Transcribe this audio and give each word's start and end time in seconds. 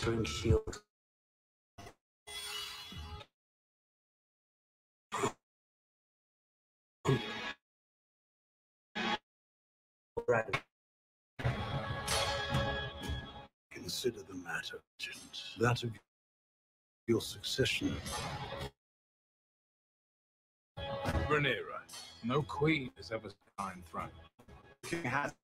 Drink 0.00 0.26
shield. 0.26 0.80
Dragon. 10.26 10.54
Consider 13.70 14.20
the 14.22 14.34
matter 14.36 14.80
urgent. 14.98 15.42
That 15.58 15.82
of 15.82 15.90
your 17.06 17.20
succession. 17.20 17.94
Rhaenyra, 20.78 21.82
no 22.24 22.40
queen 22.40 22.90
has 22.96 23.10
ever 23.12 23.28
climbed 23.58 23.84
throne. 23.84 24.08
King 24.86 25.02
has. 25.02 25.34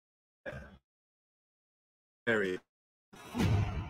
Very. 2.26 2.58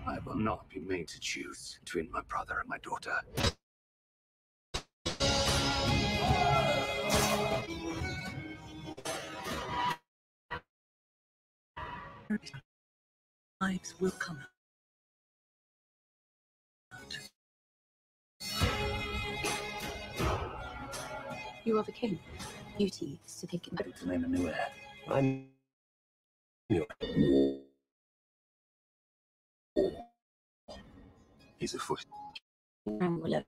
I 0.07 0.19
will 0.25 0.37
not 0.37 0.69
be 0.69 0.81
made 0.81 1.09
to 1.09 1.21
choose 1.21 1.79
between 1.85 2.11
my 2.13 2.21
brother 2.29 2.61
and 2.61 2.69
my 2.69 2.79
daughter. 2.79 3.13
Lives 13.61 13.95
will 14.01 14.13
come. 14.13 14.39
You 21.65 21.79
are 21.79 21.83
the 21.83 21.93
king. 21.93 22.19
Duty 22.79 23.19
is 23.27 23.41
to 23.41 23.47
think 23.49 23.67
about 23.73 23.97
To 23.97 24.09
name 24.09 24.25
a 24.25 24.29
new 24.29 24.49
heir. 24.49 24.69
I'm. 25.11 25.49
He's 31.59 31.75
a 31.75 31.79
foot. 31.79 32.05
and 32.87 33.21
will 33.21 33.31
let 33.31 33.47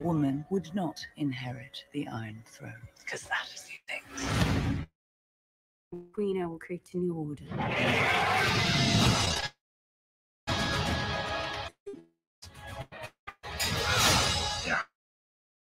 Woman 0.00 0.44
would 0.50 0.72
not 0.76 1.04
inherit 1.16 1.84
the 1.92 2.06
Iron 2.06 2.44
Throne. 2.46 2.72
because 3.00 3.22
that 3.24 3.48
is 3.52 3.64
the 3.64 3.72
thing. 3.88 4.86
Queen, 6.12 6.40
I 6.40 6.46
will 6.46 6.58
create 6.58 6.88
a 6.94 6.98
new 6.98 7.14
order. 7.14 7.42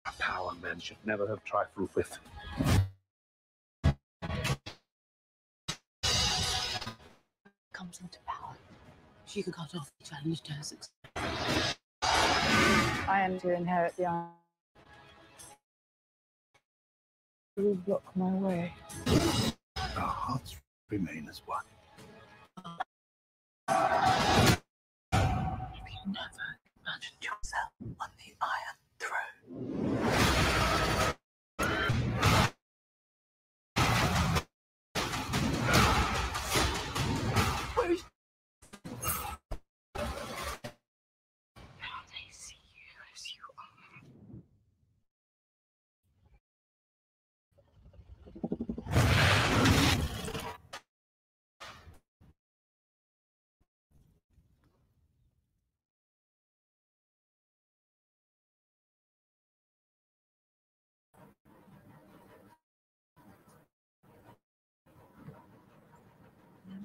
A 0.07 0.13
power 0.19 0.53
men 0.63 0.79
should 0.79 0.99
never 1.05 1.27
have 1.27 1.43
trifled 1.45 1.91
with. 1.97 2.19
Comes 7.73 8.01
into 8.01 8.19
power. 8.21 8.22
She 9.33 9.43
could 9.43 9.55
cut 9.55 9.75
off 9.75 9.91
the 9.99 10.05
challenge 10.05 10.43
to 10.43 10.53
her 10.53 10.63
success. 10.63 10.91
I 12.03 13.23
am 13.23 13.41
to 13.41 13.55
inherit 13.55 13.97
the 13.97 14.05
Iron. 14.05 14.27
You 17.57 17.83
block 17.87 18.03
my 18.15 18.31
way. 18.31 18.75
Our 19.07 20.03
hearts 20.03 20.57
remain 20.91 21.29
as 21.31 21.41
one. 21.47 21.65
Have 23.69 24.61
you 25.89 26.13
never 26.13 26.59
imagined 26.83 27.23
yourself 27.23 27.73
on 28.03 28.09
the 28.19 28.35
Iron 28.43 28.77
Throne? 28.99 30.62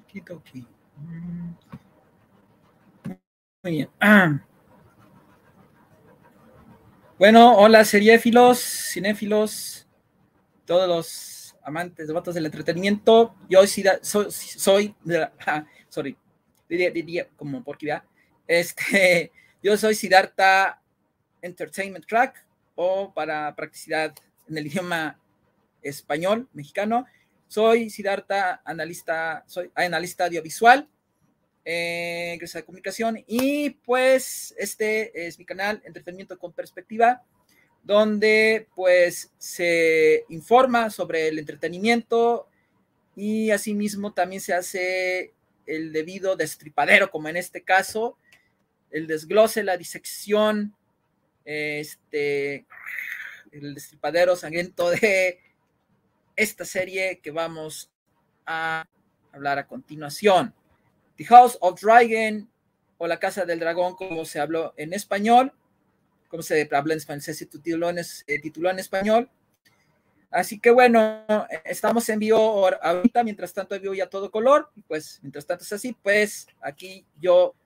Okidoki. 0.08 0.66
Mm. 0.96 1.52
Muy 3.62 3.72
bien. 3.72 3.90
Ah. 4.00 4.40
Bueno, 7.18 7.56
hola 7.58 7.84
seriéfilos, 7.84 8.58
cinéfilos, 8.58 9.86
todos 10.64 10.88
los 10.88 11.56
amantes, 11.62 12.06
devotos 12.06 12.34
del 12.34 12.46
entretenimiento. 12.46 13.34
Yo 13.50 13.66
soy, 13.66 13.84
soy, 14.00 14.30
soy 14.30 14.94
ah, 15.46 15.66
sorry, 15.88 16.16
diría, 16.68 16.90
diría 16.90 17.28
como 17.36 17.62
porquería. 17.62 18.02
Este, 18.46 19.30
yo 19.62 19.76
soy 19.76 19.94
Siddhartha 19.94 20.80
Entertainment 21.42 22.06
Track 22.06 22.46
o 22.76 23.12
para 23.12 23.54
practicidad 23.54 24.14
en 24.48 24.56
el 24.56 24.68
idioma 24.68 25.20
español, 25.82 26.48
mexicano. 26.54 27.04
Soy 27.48 27.90
Siddhartha, 27.90 28.60
analista, 28.64 29.42
soy 29.46 29.70
analista 29.74 30.26
audiovisual, 30.26 30.88
eh, 31.64 32.38
de 32.40 32.64
comunicación 32.64 33.22
y 33.26 33.70
pues 33.70 34.54
este 34.58 35.26
es 35.26 35.38
mi 35.38 35.44
canal 35.44 35.82
Entretenimiento 35.84 36.38
con 36.38 36.52
Perspectiva, 36.52 37.22
donde 37.82 38.68
pues 38.74 39.32
se 39.38 40.24
informa 40.28 40.90
sobre 40.90 41.28
el 41.28 41.38
entretenimiento 41.38 42.48
y 43.16 43.50
asimismo 43.50 44.12
también 44.12 44.40
se 44.40 44.54
hace 44.54 45.34
el 45.66 45.92
debido 45.92 46.36
destripadero, 46.36 47.10
como 47.10 47.28
en 47.28 47.36
este 47.36 47.62
caso, 47.62 48.16
el 48.90 49.06
desglose, 49.06 49.62
la 49.62 49.76
disección, 49.76 50.74
este, 51.44 52.66
el 53.52 53.74
destripadero 53.74 54.36
sangriento 54.36 54.90
de 54.90 55.40
esta 56.38 56.64
serie 56.64 57.18
que 57.20 57.32
vamos 57.32 57.90
a 58.46 58.86
hablar 59.32 59.58
a 59.58 59.66
continuación. 59.66 60.54
The 61.16 61.24
House 61.24 61.58
of 61.60 61.80
Dragon 61.80 62.48
o 62.96 63.08
La 63.08 63.18
Casa 63.18 63.44
del 63.44 63.58
Dragón, 63.58 63.96
como 63.96 64.24
se 64.24 64.38
habló 64.38 64.72
en 64.76 64.92
español, 64.92 65.52
como 66.28 66.44
se 66.44 66.68
habló 66.72 66.92
en 66.92 66.98
español, 66.98 67.22
se 67.22 67.46
tituló 67.46 67.90
en, 67.90 67.98
tituló 68.40 68.70
en 68.70 68.78
español. 68.78 69.28
Así 70.30 70.60
que 70.60 70.70
bueno, 70.70 71.24
estamos 71.64 72.08
en 72.08 72.20
vivo 72.20 72.68
ahorita, 72.82 73.24
mientras 73.24 73.52
tanto 73.52 73.74
en 73.74 73.82
vivo 73.82 73.94
ya 73.94 74.08
todo 74.08 74.30
color, 74.30 74.70
pues 74.86 75.18
mientras 75.22 75.44
tanto 75.44 75.64
es 75.64 75.72
así, 75.72 75.96
pues 76.00 76.46
aquí 76.60 77.04
yo, 77.20 77.56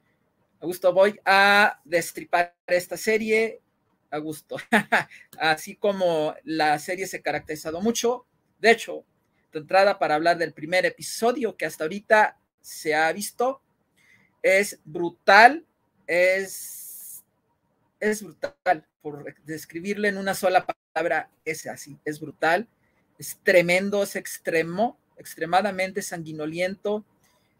a 0.60 0.64
gusto, 0.64 0.94
voy 0.94 1.20
a 1.26 1.78
destripar 1.84 2.54
esta 2.66 2.96
serie, 2.96 3.60
a 4.10 4.16
gusto, 4.16 4.56
así 5.38 5.76
como 5.76 6.34
la 6.44 6.78
serie 6.78 7.06
se 7.06 7.18
ha 7.18 7.22
caracterizado 7.22 7.82
mucho, 7.82 8.26
de 8.62 8.70
hecho, 8.70 9.04
de 9.52 9.58
entrada 9.58 9.98
para 9.98 10.14
hablar 10.14 10.38
del 10.38 10.54
primer 10.54 10.86
episodio 10.86 11.56
que 11.56 11.66
hasta 11.66 11.84
ahorita 11.84 12.38
se 12.60 12.94
ha 12.94 13.12
visto. 13.12 13.60
Es 14.40 14.80
brutal, 14.84 15.66
es, 16.06 17.24
es 17.98 18.22
brutal, 18.22 18.86
por 19.02 19.34
describirle 19.44 20.08
en 20.08 20.16
una 20.16 20.34
sola 20.34 20.64
palabra, 20.64 21.28
es 21.44 21.66
así, 21.66 21.98
es 22.04 22.20
brutal, 22.20 22.68
es 23.18 23.38
tremendo, 23.42 24.04
es 24.04 24.14
extremo, 24.14 24.98
extremadamente 25.16 26.00
sanguinoliento, 26.02 27.04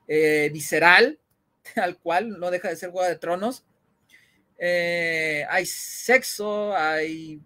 eh, 0.07 0.51
visceral, 0.53 1.19
tal 1.75 1.99
cual, 1.99 2.39
no 2.39 2.51
deja 2.53 2.69
de 2.69 2.77
ser 2.77 2.91
Juego 2.91 3.09
de 3.09 3.17
Tronos. 3.17 3.65
Eh, 4.57 5.45
hay 5.51 5.67
sexo, 5.67 6.77
hay, 6.77 7.41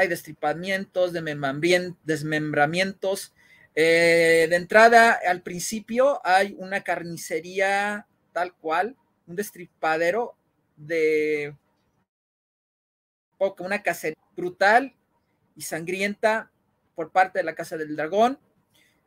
hay 0.00 0.08
destripamientos, 0.08 1.12
desmembramientos, 1.12 3.34
eh, 3.74 4.46
de 4.48 4.56
entrada, 4.56 5.12
al 5.12 5.42
principio 5.42 6.22
hay 6.24 6.56
una 6.58 6.80
carnicería 6.80 8.06
tal 8.32 8.54
cual, 8.54 8.96
un 9.26 9.36
destripadero 9.36 10.34
de 10.76 11.54
una 13.58 13.82
cacería 13.82 14.16
brutal 14.34 14.96
y 15.54 15.60
sangrienta 15.62 16.50
por 16.94 17.12
parte 17.12 17.40
de 17.40 17.44
la 17.44 17.54
Casa 17.54 17.76
del 17.76 17.94
Dragón, 17.94 18.38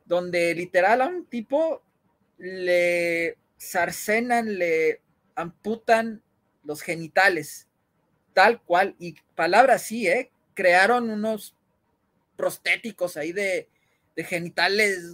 donde 0.04 0.54
literal 0.54 1.02
a 1.02 1.08
un 1.08 1.26
tipo 1.26 1.82
le 2.38 3.36
cercenan, 3.58 4.58
le 4.58 5.00
amputan 5.34 6.22
los 6.62 6.82
genitales, 6.82 7.66
tal 8.32 8.62
cual, 8.62 8.94
y 9.00 9.16
palabra 9.34 9.74
así, 9.74 10.06
¿eh? 10.06 10.30
Crearon 10.54 11.10
unos 11.10 11.54
prostéticos 12.36 13.16
ahí 13.16 13.32
de, 13.32 13.68
genitales 14.16 15.04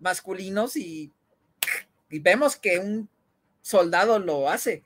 masculinos 0.00 0.76
y, 0.76 1.12
vemos 2.10 2.56
que 2.56 2.78
un 2.78 3.08
soldado 3.60 4.18
lo 4.18 4.48
hace. 4.48 4.82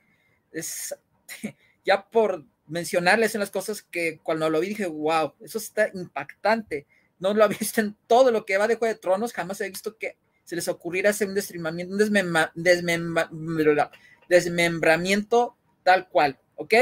Es, 0.51 0.95
ya 1.85 2.09
por 2.09 2.45
mencionarles 2.67 3.35
en 3.35 3.39
las 3.39 3.51
cosas 3.51 3.81
que 3.81 4.19
cuando 4.23 4.49
lo 4.49 4.59
vi 4.59 4.69
dije, 4.69 4.85
wow, 4.85 5.33
eso 5.39 5.57
está 5.57 5.89
impactante. 5.93 6.85
No 7.19 7.33
lo 7.33 7.43
había 7.43 7.57
visto 7.59 7.81
en 7.81 7.95
todo 8.07 8.31
lo 8.31 8.45
que 8.45 8.57
va 8.57 8.67
de 8.67 8.75
Juego 8.75 8.93
de 8.93 8.99
Tronos, 8.99 9.33
jamás 9.33 9.61
he 9.61 9.69
visto 9.69 9.97
que 9.97 10.17
se 10.43 10.55
les 10.55 10.67
ocurriera 10.67 11.11
hacer 11.11 11.29
un 11.29 11.37
un 11.37 11.97
desmembra, 11.97 12.51
desmembra, 12.53 13.91
desmembramiento 14.27 15.55
tal 15.83 16.09
cual, 16.09 16.39
¿ok? 16.55 16.73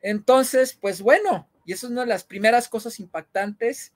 Entonces, 0.00 0.76
pues 0.80 1.00
bueno, 1.00 1.48
y 1.64 1.72
eso 1.72 1.86
es 1.86 1.92
una 1.92 2.02
de 2.02 2.08
las 2.08 2.24
primeras 2.24 2.68
cosas 2.68 3.00
impactantes. 3.00 3.92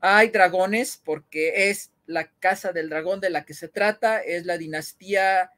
Hay 0.00 0.28
dragones 0.28 1.00
porque 1.04 1.70
es 1.70 1.90
la 2.06 2.30
casa 2.30 2.72
del 2.72 2.88
dragón 2.88 3.20
de 3.20 3.30
la 3.30 3.44
que 3.44 3.54
se 3.54 3.68
trata, 3.68 4.20
es 4.20 4.44
la 4.46 4.58
dinastía 4.58 5.50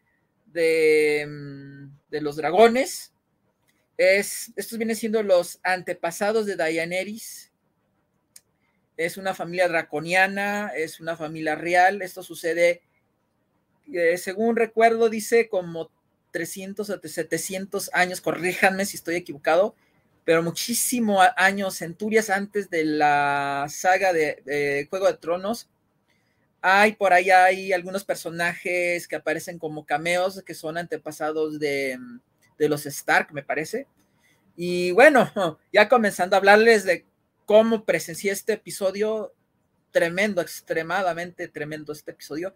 de, 0.47 1.89
de 2.11 2.21
los 2.21 2.37
dragones. 2.37 3.13
Es, 3.97 4.53
estos 4.57 4.79
vienen 4.79 4.97
siendo 4.97 5.23
los 5.23 5.59
antepasados 5.63 6.47
de 6.47 6.57
Daenerys. 6.57 7.53
Es 8.97 9.17
una 9.17 9.35
familia 9.35 9.69
draconiana, 9.69 10.73
es 10.75 11.01
una 11.01 11.17
familia 11.17 11.55
real. 11.55 12.03
Esto 12.03 12.23
sucede, 12.23 12.83
eh, 13.93 14.17
según 14.19 14.57
recuerdo, 14.57 15.09
dice 15.09 15.49
como 15.49 15.91
300 16.31 16.91
o 16.91 17.01
700 17.01 17.91
años, 17.95 18.21
corríjanme 18.21 18.85
si 18.85 18.97
estoy 18.97 19.17
equivocado, 19.17 19.75
pero 20.27 20.43
muchísimos 20.43 21.25
años, 21.37 21.77
centurias 21.77 22.31
antes 22.31 22.69
de 22.69 22.85
la 22.85 23.67
saga 23.71 24.13
de, 24.13 24.85
Juego 24.91 25.07
de 25.07 25.15
Tronos. 25.15 25.71
Hay 26.61 26.95
por 26.95 27.13
ahí 27.13 27.31
hay 27.31 27.73
algunos 27.73 28.05
personajes 28.05 29.07
que 29.07 29.15
aparecen 29.15 29.57
como 29.61 29.87
cameos 29.87 30.43
que 30.45 30.53
son 30.53 30.79
antepasados 30.79 31.61
de, 31.61 31.97
de 32.59 32.69
los 32.69 32.87
Stark, 32.87 33.33
me 33.33 33.45
parece. 33.45 33.87
Y 34.57 34.91
bueno, 34.91 35.31
ya 35.73 35.89
comenzando 35.89 36.35
a 36.35 36.41
hablarles 36.41 36.83
de 36.83 37.07
cómo 37.45 37.85
presencié 37.85 38.33
este 38.33 38.55
episodio, 38.55 39.33
tremendo, 39.93 40.43
extremadamente 40.43 41.47
tremendo 41.47 41.93
este 41.93 42.11
episodio 42.11 42.53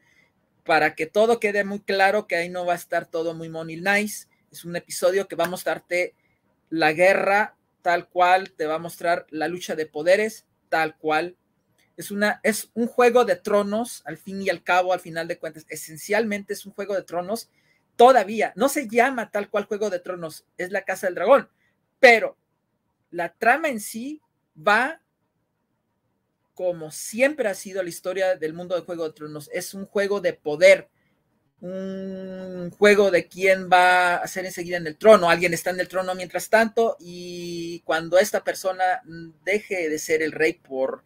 para 0.64 0.96
que 0.96 1.06
todo 1.06 1.38
quede 1.38 1.62
muy 1.62 1.78
claro 1.78 2.26
que 2.26 2.34
ahí 2.34 2.48
no 2.48 2.66
va 2.66 2.72
a 2.72 2.76
estar 2.76 3.06
todo 3.06 3.32
muy 3.32 3.48
money 3.48 3.80
nice. 3.80 4.26
Es 4.50 4.64
un 4.64 4.74
episodio 4.74 5.28
que 5.28 5.36
va 5.36 5.44
a 5.44 5.48
mostrarte 5.48 6.16
la 6.68 6.92
guerra 6.92 7.56
tal 7.82 8.08
cual, 8.08 8.52
te 8.52 8.66
va 8.66 8.76
a 8.76 8.78
mostrar 8.78 9.26
la 9.30 9.48
lucha 9.48 9.74
de 9.74 9.86
poderes 9.86 10.46
tal 10.68 10.96
cual. 10.96 11.36
Es, 11.96 12.10
una, 12.10 12.40
es 12.42 12.70
un 12.74 12.86
juego 12.86 13.24
de 13.24 13.36
tronos, 13.36 14.02
al 14.06 14.16
fin 14.16 14.40
y 14.40 14.48
al 14.48 14.62
cabo, 14.62 14.92
al 14.92 15.00
final 15.00 15.28
de 15.28 15.38
cuentas, 15.38 15.66
esencialmente 15.68 16.54
es 16.54 16.64
un 16.64 16.72
juego 16.72 16.94
de 16.94 17.02
tronos. 17.02 17.50
Todavía 17.96 18.52
no 18.56 18.68
se 18.68 18.88
llama 18.88 19.30
tal 19.30 19.50
cual 19.50 19.64
juego 19.64 19.90
de 19.90 20.00
tronos, 20.00 20.46
es 20.56 20.70
la 20.70 20.82
Casa 20.82 21.06
del 21.06 21.16
Dragón, 21.16 21.50
pero 21.98 22.38
la 23.10 23.34
trama 23.34 23.68
en 23.68 23.80
sí 23.80 24.22
va 24.56 25.00
como 26.60 26.90
siempre 26.90 27.48
ha 27.48 27.54
sido 27.54 27.82
la 27.82 27.88
historia 27.88 28.36
del 28.36 28.52
mundo 28.52 28.74
de 28.74 28.82
Juego 28.82 29.08
de 29.08 29.14
Tronos, 29.14 29.48
es 29.50 29.72
un 29.72 29.86
juego 29.86 30.20
de 30.20 30.34
poder, 30.34 30.90
un 31.60 32.70
juego 32.70 33.10
de 33.10 33.28
quién 33.28 33.68
va 33.70 34.16
a 34.16 34.26
ser 34.26 34.46
enseguida 34.46 34.78
en 34.78 34.86
el 34.86 34.96
trono. 34.96 35.28
Alguien 35.28 35.52
está 35.52 35.70
en 35.70 35.80
el 35.80 35.88
trono 35.88 36.14
mientras 36.14 36.48
tanto 36.48 36.96
y 36.98 37.80
cuando 37.84 38.18
esta 38.18 38.42
persona 38.42 39.02
deje 39.44 39.88
de 39.88 39.98
ser 39.98 40.22
el 40.22 40.32
rey 40.32 40.54
por 40.54 41.04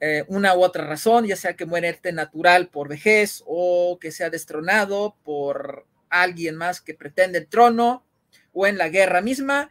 eh, 0.00 0.24
una 0.28 0.56
u 0.56 0.62
otra 0.62 0.86
razón, 0.86 1.26
ya 1.26 1.36
sea 1.36 1.54
que 1.54 1.66
muerte 1.66 2.12
natural 2.12 2.68
por 2.68 2.88
vejez 2.88 3.42
o 3.46 3.98
que 4.00 4.12
sea 4.12 4.30
destronado 4.30 5.16
por 5.24 5.86
alguien 6.08 6.56
más 6.56 6.80
que 6.80 6.94
pretende 6.94 7.38
el 7.38 7.48
trono 7.48 8.06
o 8.52 8.66
en 8.66 8.78
la 8.78 8.88
guerra 8.88 9.20
misma, 9.20 9.70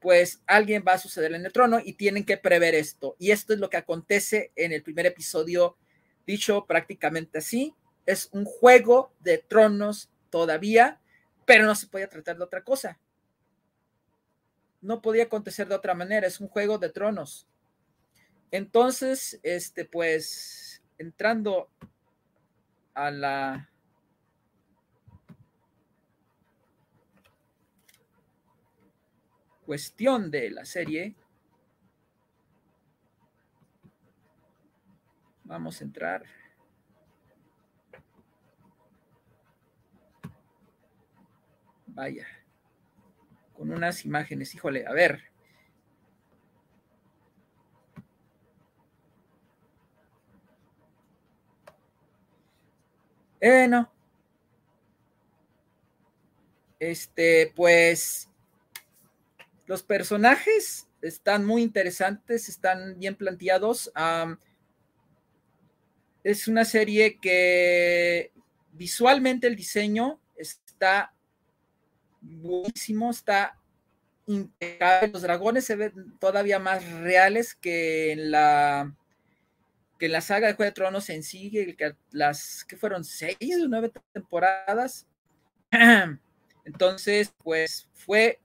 pues 0.00 0.42
alguien 0.46 0.84
va 0.86 0.94
a 0.94 0.98
suceder 0.98 1.32
en 1.32 1.46
el 1.46 1.52
trono 1.52 1.80
y 1.82 1.94
tienen 1.94 2.24
que 2.24 2.36
prever 2.36 2.74
esto. 2.74 3.16
Y 3.18 3.30
esto 3.30 3.54
es 3.54 3.60
lo 3.60 3.70
que 3.70 3.76
acontece 3.76 4.52
en 4.56 4.72
el 4.72 4.82
primer 4.82 5.06
episodio, 5.06 5.76
dicho 6.26 6.66
prácticamente 6.66 7.38
así. 7.38 7.74
Es 8.06 8.28
un 8.32 8.44
juego 8.44 9.12
de 9.20 9.38
tronos 9.38 10.10
todavía, 10.30 11.00
pero 11.44 11.66
no 11.66 11.74
se 11.74 11.86
podía 11.86 12.08
tratar 12.08 12.36
de 12.36 12.44
otra 12.44 12.64
cosa. 12.64 12.98
No 14.80 15.00
podía 15.00 15.24
acontecer 15.24 15.68
de 15.68 15.74
otra 15.74 15.94
manera, 15.94 16.26
es 16.26 16.40
un 16.40 16.48
juego 16.48 16.78
de 16.78 16.90
tronos. 16.90 17.46
Entonces, 18.50 19.38
este, 19.42 19.84
pues, 19.84 20.82
entrando 20.98 21.70
a 22.94 23.10
la 23.10 23.70
cuestión 29.64 30.30
de 30.30 30.50
la 30.50 30.64
serie, 30.64 31.14
vamos 35.44 35.80
a 35.80 35.84
entrar. 35.84 36.41
Vaya, 41.94 42.26
con 43.52 43.70
unas 43.70 44.06
imágenes, 44.06 44.54
híjole, 44.54 44.86
a 44.86 44.92
ver. 44.92 45.24
Eh, 53.40 53.68
no. 53.68 53.92
Este, 56.78 57.52
pues 57.54 58.30
los 59.66 59.82
personajes 59.82 60.88
están 61.02 61.44
muy 61.44 61.62
interesantes, 61.62 62.48
están 62.48 62.98
bien 62.98 63.16
planteados. 63.16 63.92
Es 66.24 66.48
una 66.48 66.64
serie 66.64 67.18
que 67.20 68.32
visualmente 68.72 69.46
el 69.46 69.56
diseño 69.56 70.20
está 70.36 71.12
buenísimo, 72.22 73.10
está 73.10 73.58
impecable. 74.26 75.08
Los 75.08 75.22
dragones 75.22 75.64
se 75.64 75.76
ven 75.76 76.18
todavía 76.18 76.58
más 76.58 76.88
reales 77.00 77.54
que 77.54 78.12
en 78.12 78.30
la 78.30 78.94
que 79.98 80.06
en 80.06 80.12
la 80.12 80.20
saga 80.20 80.48
de 80.48 80.54
Juego 80.54 80.68
de 80.70 80.74
Tronos 80.74 81.10
en 81.10 81.22
sí, 81.22 81.50
que 81.50 81.94
las 82.10 82.64
que 82.64 82.76
fueron 82.76 83.04
seis 83.04 83.36
o 83.62 83.68
nueve 83.68 83.92
temporadas. 84.12 85.06
Entonces, 86.64 87.32
pues 87.42 87.88
fue 87.94 88.40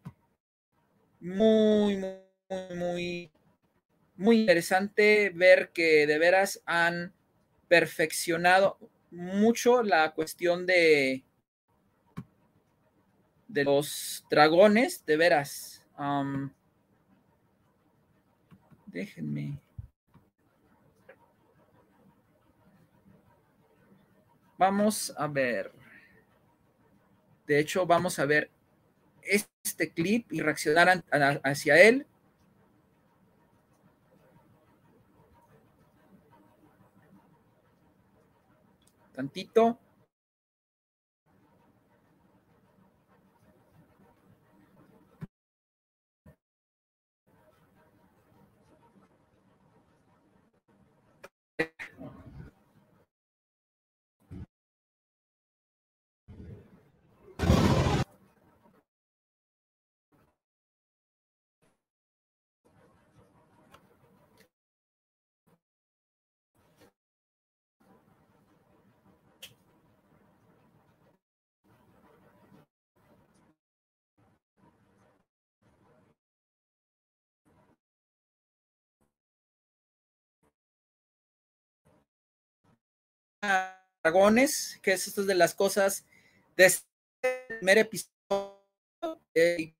muy, 1.19 1.97
muy, 1.97 2.75
muy, 2.75 3.31
muy 4.15 4.39
interesante 4.41 5.31
ver 5.33 5.69
que 5.69 6.05
de 6.05 6.19
veras 6.19 6.61
han 6.65 7.13
perfeccionado 7.67 8.77
mucho 9.11 9.83
la 9.83 10.11
cuestión 10.13 10.65
de, 10.65 11.23
de 13.57 13.63
los 13.63 14.23
dragones, 14.29 15.03
de 15.03 15.17
veras. 15.17 15.83
Um, 15.97 16.51
déjenme. 18.85 19.59
Vamos 24.59 25.11
a 25.17 25.25
ver. 25.25 25.71
De 27.47 27.57
hecho, 27.57 27.87
vamos 27.87 28.19
a 28.19 28.25
ver 28.25 28.51
este 29.23 29.91
clip 29.91 30.31
y 30.31 30.41
reaccionar 30.41 31.03
hacia 31.43 31.81
él. 31.81 32.05
Tantito. 39.13 39.79
Dragones, 84.03 84.79
que 84.81 84.93
es 84.93 85.07
esto 85.07 85.23
de 85.23 85.35
las 85.35 85.53
cosas 85.53 86.05
de 86.55 86.65
el 87.23 87.57
primer 87.59 87.77
episodio 87.79 88.61
eh, 89.33 89.73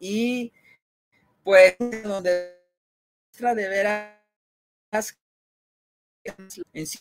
y 0.00 0.52
pues 1.42 1.76
donde 1.78 2.58
muestra 3.26 3.54
de 3.54 3.68
veras 3.68 5.18
en 6.24 6.50
sí 6.50 6.98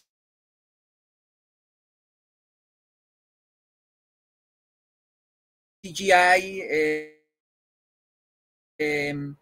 CGI 5.83 6.61
eh, 6.61 7.25
em, 8.77 9.35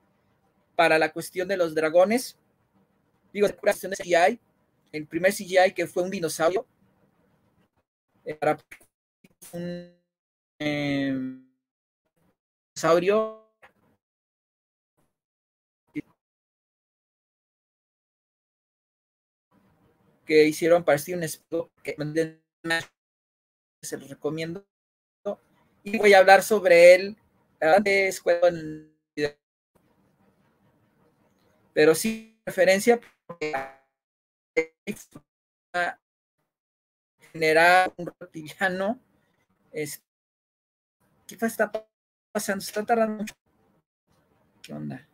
para 0.75 0.97
la 0.97 1.11
cuestión 1.13 1.47
de 1.47 1.57
los 1.57 1.75
dragones. 1.75 2.35
Digo, 3.31 3.47
la 3.47 3.55
cuestión 3.55 3.91
de 3.91 3.97
CGI, 3.97 4.39
el 4.91 5.07
primer 5.07 5.33
CGI 5.33 5.73
que 5.75 5.87
fue 5.87 6.03
un 6.03 6.11
dinosaurio. 6.11 6.67
un 9.53 9.93
em, 10.59 11.51
dinosaurio 12.75 13.41
que 20.25 20.45
hicieron 20.45 20.83
para 20.83 20.97
Steven 20.97 21.23
Spielberg, 21.23 21.69
que 21.83 21.95
se 23.81 23.97
los 23.97 24.09
recomiendo. 24.09 24.65
Y 25.83 25.97
voy 25.97 26.13
a 26.13 26.19
hablar 26.19 26.43
sobre 26.43 26.95
él 26.95 27.17
antes. 27.59 28.21
Pero 31.73 31.95
sí, 31.95 32.39
referencia 32.45 32.99
porque 33.25 33.53
generar 37.31 37.93
un 37.97 38.11
reptiliano. 38.19 38.99
Es, 39.71 40.03
¿Qué 41.27 41.35
está 41.35 41.71
pasando? 42.33 42.63
Está 42.63 42.85
tardando 42.85 43.19
mucho. 43.19 43.35
¿Qué 44.61 44.73
onda? 44.73 45.07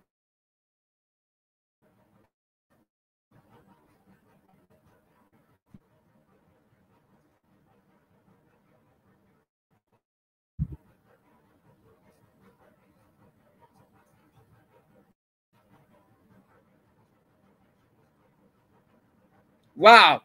Wow. 19.77 20.21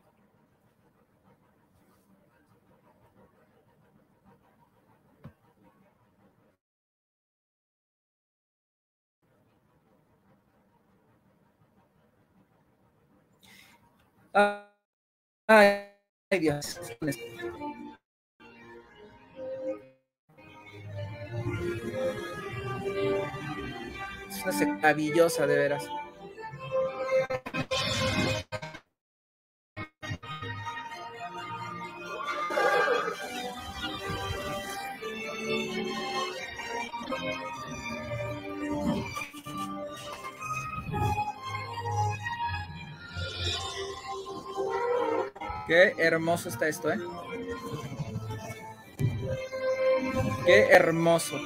Ay, 15.46 15.92
Dios. 16.40 16.78
Es 24.30 24.56
una 24.60 24.66
maravillosa, 24.66 25.46
de 25.46 25.56
veras. 25.56 25.86
Qué 45.82 45.94
hermoso 45.98 46.48
está 46.48 46.68
esto, 46.68 46.92
¿eh? 46.92 47.00
Qué 50.46 50.66
hermoso. 50.70 51.40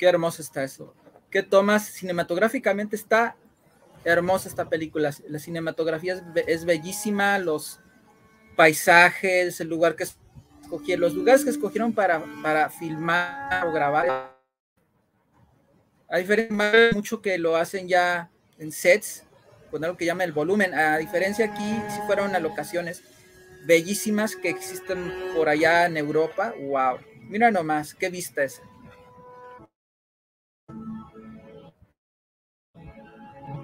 Qué 0.00 0.06
hermoso 0.06 0.40
está 0.40 0.64
eso. 0.64 0.94
Qué 1.30 1.42
tomas 1.42 1.84
cinematográficamente 1.84 2.96
está 2.96 3.36
hermosa 4.02 4.48
esta 4.48 4.66
película. 4.66 5.14
La 5.28 5.38
cinematografía 5.38 6.14
es, 6.14 6.32
be- 6.32 6.44
es 6.46 6.64
bellísima, 6.64 7.38
los 7.38 7.80
paisajes, 8.56 9.60
el 9.60 9.68
lugar 9.68 9.96
que 9.96 10.04
escogieron, 10.04 11.02
los 11.02 11.12
lugares 11.12 11.44
que 11.44 11.50
escogieron 11.50 11.92
para, 11.92 12.24
para 12.42 12.70
filmar 12.70 13.66
o 13.66 13.72
grabar. 13.72 14.34
A 16.08 16.16
diferencia 16.16 16.56
mucho 16.94 17.20
que 17.20 17.36
lo 17.36 17.56
hacen 17.56 17.86
ya 17.86 18.30
en 18.58 18.72
sets, 18.72 19.24
con 19.70 19.84
algo 19.84 19.98
que 19.98 20.06
llama 20.06 20.24
el 20.24 20.32
volumen. 20.32 20.72
A 20.72 20.96
diferencia 20.96 21.44
aquí, 21.44 21.82
si 21.94 22.00
fueron 22.06 22.34
a 22.34 22.38
locaciones 22.40 23.02
bellísimas 23.66 24.34
que 24.34 24.48
existen 24.48 25.12
por 25.36 25.50
allá 25.50 25.84
en 25.84 25.98
Europa. 25.98 26.54
Wow. 26.58 27.00
Mira 27.28 27.50
nomás, 27.50 27.94
qué 27.94 28.08
vista 28.08 28.42
es. 28.44 28.62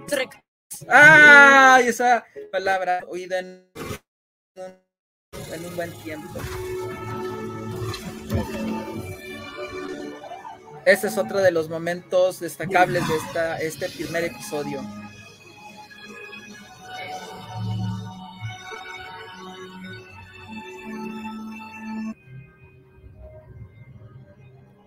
Trek. 0.06 0.42
¡Ay! 0.88 1.88
Esa 1.88 2.25
palabra 2.52 3.04
oída 3.08 3.38
en 3.38 3.68
un, 4.56 5.52
en 5.52 5.66
un 5.66 5.76
buen 5.76 5.92
tiempo. 6.02 6.28
Ese 10.84 11.08
es 11.08 11.18
otro 11.18 11.38
de 11.38 11.50
los 11.50 11.68
momentos 11.68 12.38
destacables 12.38 13.06
de 13.08 13.16
esta, 13.16 13.58
este 13.58 13.88
primer 13.90 14.25
episodio. 14.25 14.80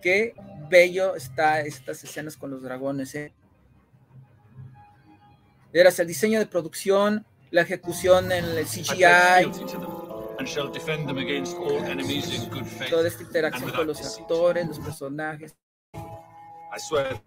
Qué 0.00 0.34
bello 0.70 1.14
está 1.14 1.60
estas 1.60 2.02
escenas 2.04 2.38
con 2.38 2.50
los 2.50 2.62
dragones, 2.62 3.14
¿eh? 3.14 3.34
Verás 5.72 5.98
el 6.00 6.06
diseño 6.06 6.38
de 6.38 6.46
producción, 6.46 7.24
la 7.50 7.62
ejecución 7.62 8.32
en 8.32 8.44
el 8.44 8.66
CGI, 8.66 9.50
and 10.40 10.48
shall 10.48 10.70
defend 10.72 11.06
them 11.06 11.18
against 11.18 11.56
all 11.58 11.84
enemies 11.84 12.30
in 12.34 12.48
good 12.48 12.64
faith. 12.64 12.90
toda 12.90 13.06
esta 13.06 13.22
interacción 13.22 13.70
con 13.70 13.86
los 13.86 14.00
actores, 14.18 14.66
los 14.66 14.78
personajes. 14.78 15.54
I 15.94 16.78
swear 16.78 17.20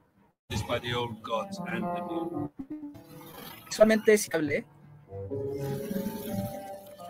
this 0.49 0.63
by 0.67 0.79
the 0.79 0.93
old 0.93 1.21
gods 1.21 1.59
and 1.67 1.83
the 1.83 2.01
new. 2.01 2.51
Visualmente 3.67 4.13
es 4.13 4.29
hable, 4.33 4.57
¿eh? 4.57 4.65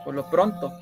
Por 0.03 0.13
lo 0.13 0.29
pronto. 0.29 0.73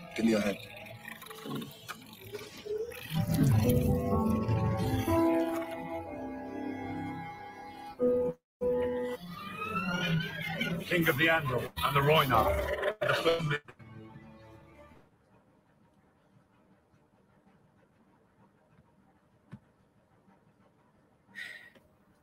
King 10.91 11.07
of 11.07 11.17
the 11.17 11.29
Andal 11.29 11.71
and 11.83 11.95
the 11.95 13.13
firm 13.23 13.55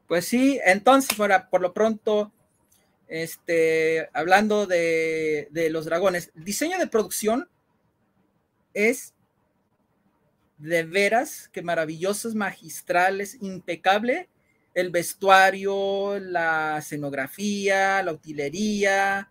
Pues 0.07 0.27
sí, 0.27 0.61
entonces, 0.67 1.17
por, 1.17 1.31
por 1.49 1.63
lo 1.63 1.73
pronto, 1.73 2.31
este, 3.09 4.11
hablando 4.13 4.67
de, 4.67 5.49
de 5.51 5.71
los 5.71 5.87
dragones, 5.87 6.31
diseño 6.35 6.79
de 6.79 6.87
producción 6.89 7.49
es 8.75 9.15
de 10.59 10.83
veras 10.83 11.49
que 11.49 11.63
maravillosos, 11.63 12.35
magistrales, 12.35 13.39
impecable. 13.41 14.29
El 14.79 14.91
vestuario, 14.91 16.21
la 16.21 16.79
escenografía, 16.79 18.01
la 18.05 18.13
utilería, 18.13 19.29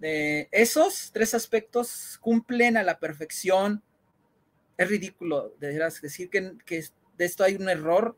eh, 0.00 0.48
esos 0.52 1.10
tres 1.12 1.34
aspectos 1.34 2.18
cumplen 2.22 2.78
a 2.78 2.82
la 2.82 2.98
perfección. 2.98 3.82
Es 4.78 4.88
ridículo, 4.88 5.54
decir 5.60 6.30
que, 6.30 6.56
que 6.64 6.82
de 7.18 7.24
esto 7.26 7.44
hay 7.44 7.56
un 7.56 7.68
error. 7.68 8.16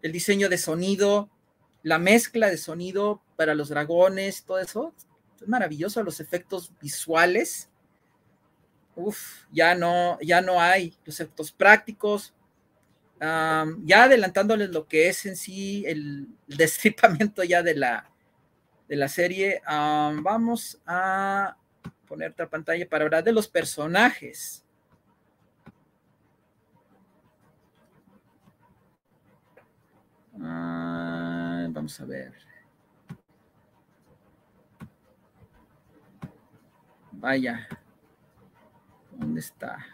El 0.00 0.12
diseño 0.12 0.48
de 0.48 0.58
sonido, 0.58 1.28
la 1.82 1.98
mezcla 1.98 2.48
de 2.50 2.56
sonido 2.56 3.20
para 3.34 3.56
los 3.56 3.68
dragones, 3.68 4.44
todo 4.44 4.60
eso, 4.60 4.94
es 5.40 5.48
maravilloso, 5.48 6.04
los 6.04 6.20
efectos 6.20 6.72
visuales. 6.80 7.68
Uf, 8.94 9.44
ya 9.50 9.74
no, 9.74 10.20
ya 10.20 10.40
no 10.40 10.60
hay 10.60 10.96
los 11.04 11.18
efectos 11.18 11.50
prácticos. 11.50 12.32
Ya 13.84 14.04
adelantándoles 14.04 14.70
lo 14.70 14.86
que 14.86 15.08
es 15.08 15.24
en 15.26 15.36
sí 15.36 15.84
el, 15.86 16.28
destripamiento 16.46 17.42
ya 17.42 17.62
de 17.62 17.74
la, 17.74 18.10
de 18.88 18.96
la 18.96 19.08
serie, 19.08 19.62
vamos 19.66 20.80
a 20.86 21.56
poner 22.06 22.32
otra 22.32 22.48
pantalla 22.48 22.88
para 22.88 23.04
hablar 23.04 23.24
de 23.24 23.32
los 23.32 23.48
personajes. 23.48 24.64
Vamos 31.84 32.00
a 32.00 32.04
ver. 32.06 32.32
Vaya. 37.12 37.68
¿Dónde 39.12 39.40
está? 39.40 39.84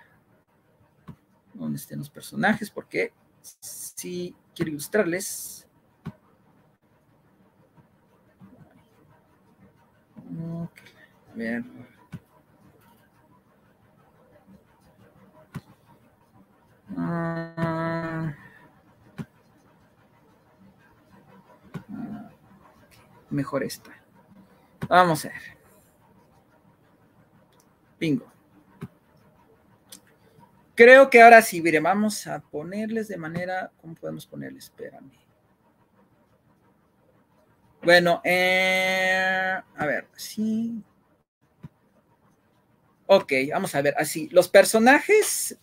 ¿Dónde 1.53 1.79
están 1.79 1.99
los 1.99 2.11
personajes? 2.11 2.71
Porque 2.71 3.12
si 3.42 4.35
quiero 4.55 4.70
ilustrarles. 4.70 5.66
Okay. 10.62 10.92
A 11.33 11.37
ver. 11.37 11.64
Uh, 16.96 18.33
mejor 23.31 23.62
esta. 23.62 23.90
Vamos 24.88 25.24
a 25.24 25.29
ver. 25.29 25.59
Bingo. 27.98 28.39
Creo 30.81 31.11
que 31.11 31.21
ahora 31.21 31.43
sí, 31.43 31.61
mire, 31.61 31.79
vamos 31.79 32.27
a 32.27 32.40
ponerles 32.40 33.07
de 33.09 33.19
manera, 33.19 33.71
¿cómo 33.83 33.95
podemos 33.95 34.27
ponerles? 34.27 34.64
Espérame. 34.64 35.12
Bueno, 37.83 38.23
eh, 38.25 39.61
a 39.77 39.87
ver, 39.87 40.09
sí. 40.16 40.83
Ok, 43.05 43.31
vamos 43.53 43.75
a 43.75 43.83
ver, 43.83 43.95
así. 43.99 44.31
Los 44.33 44.49
personajes, 44.49 45.59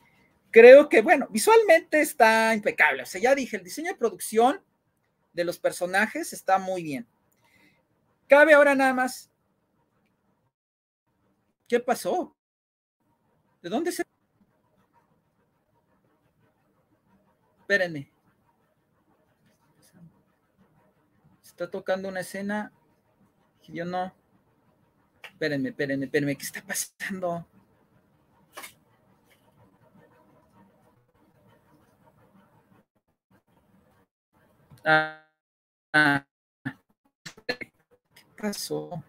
creo 0.51 0.87
que, 0.87 1.01
bueno, 1.01 1.27
visualmente 1.31 1.99
está 1.99 2.53
impecable. 2.53 3.01
O 3.01 3.07
sea, 3.07 3.19
ya 3.19 3.33
dije, 3.33 3.57
el 3.57 3.63
diseño 3.63 3.93
de 3.93 3.97
producción 3.97 4.61
de 5.33 5.43
los 5.45 5.57
personajes 5.57 6.31
está 6.31 6.59
muy 6.59 6.83
bien. 6.83 7.07
Cabe 8.27 8.53
ahora 8.53 8.75
nada 8.75 8.93
más. 8.93 9.31
¿Qué 11.67 11.79
pasó? 11.79 12.35
¿De 13.63 13.69
dónde 13.69 13.91
se.? 13.91 14.03
Espérenme. 17.67 18.09
Está 21.43 21.69
tocando 21.69 22.07
una 22.07 22.21
escena. 22.21 22.71
Yo 23.67 23.83
no. 23.83 24.13
Espérenme, 25.21 25.69
espérenme, 25.69 26.05
espérenme. 26.05 26.37
¿Qué 26.37 26.43
está 26.45 26.61
pasando? 26.61 27.45
Ah, 34.85 35.27
ah. 35.93 36.25
¿Qué 38.15 38.23
pasó? 38.37 39.03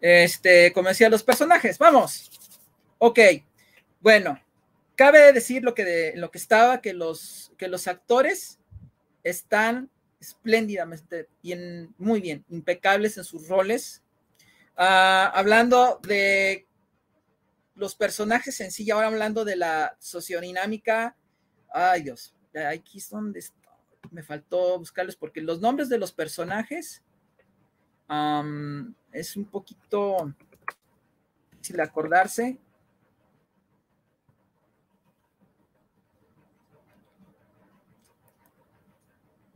Este, 0.00 0.72
como 0.72 0.88
decía, 0.88 1.08
los 1.08 1.22
personajes, 1.22 1.78
vamos. 1.78 2.30
Ok, 2.98 3.18
bueno, 4.00 4.40
cabe 4.96 5.32
decir 5.32 5.62
lo 5.62 5.74
que, 5.74 6.12
lo 6.16 6.30
que 6.30 6.38
estaba, 6.38 6.80
que 6.80 6.92
los, 6.92 7.52
que 7.56 7.68
los 7.68 7.86
actores 7.86 8.58
están 9.22 9.90
espléndidamente 10.20 11.28
bien, 11.42 11.94
muy 11.98 12.20
bien, 12.20 12.44
impecables 12.48 13.16
en 13.18 13.24
sus 13.24 13.48
roles. 13.48 14.02
Uh, 14.76 15.30
hablando 15.34 16.00
de 16.02 16.66
los 17.74 17.94
personajes 17.94 18.60
en 18.60 18.70
sí, 18.70 18.90
ahora 18.90 19.08
hablando 19.08 19.44
de 19.44 19.56
la 19.56 19.96
sociodinámica, 19.98 21.16
ay 21.72 22.02
Dios, 22.02 22.34
aquí 22.68 22.98
es 22.98 23.10
donde 23.10 23.42
me 24.10 24.22
faltó 24.22 24.78
buscarlos 24.78 25.16
porque 25.16 25.40
los 25.40 25.60
nombres 25.60 25.88
de 25.88 25.98
los 25.98 26.12
personajes 26.12 27.02
um, 28.08 28.92
es 29.12 29.36
un 29.36 29.44
poquito 29.44 30.34
difícil 31.50 31.80
acordarse. 31.80 32.58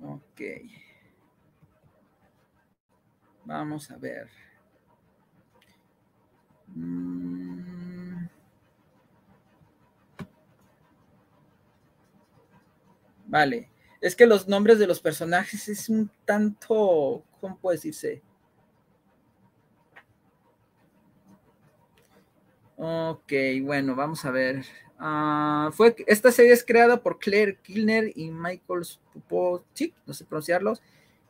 Ok. 0.01 0.41
Vamos 3.45 3.91
a 3.91 3.97
ver. 3.97 4.29
Mm. 6.75 8.27
Vale. 13.27 13.76
Es 14.01 14.15
que 14.15 14.27
los 14.27 14.49
nombres 14.49 14.79
de 14.79 14.87
los 14.87 15.01
personajes 15.01 15.69
es 15.69 15.89
un 15.89 16.11
tanto, 16.25 17.25
¿cómo 17.41 17.59
puede 17.59 17.77
decirse? 17.77 18.23
Ok, 22.77 23.33
bueno, 23.63 23.95
vamos 23.95 24.25
a 24.25 24.31
ver. 24.31 24.65
Uh, 25.01 25.73
fue, 25.73 25.95
esta 26.07 26.31
serie 26.31 26.53
es 26.53 26.65
creada 26.65 27.03
por 27.03 27.19
Claire 27.19 27.59
Kilner 27.63 28.13
y 28.15 28.31
Michael 28.31 28.87
Pupochik, 29.13 29.95
no 30.07 30.15
sé 30.15 30.25
pronunciarlos, 30.25 30.83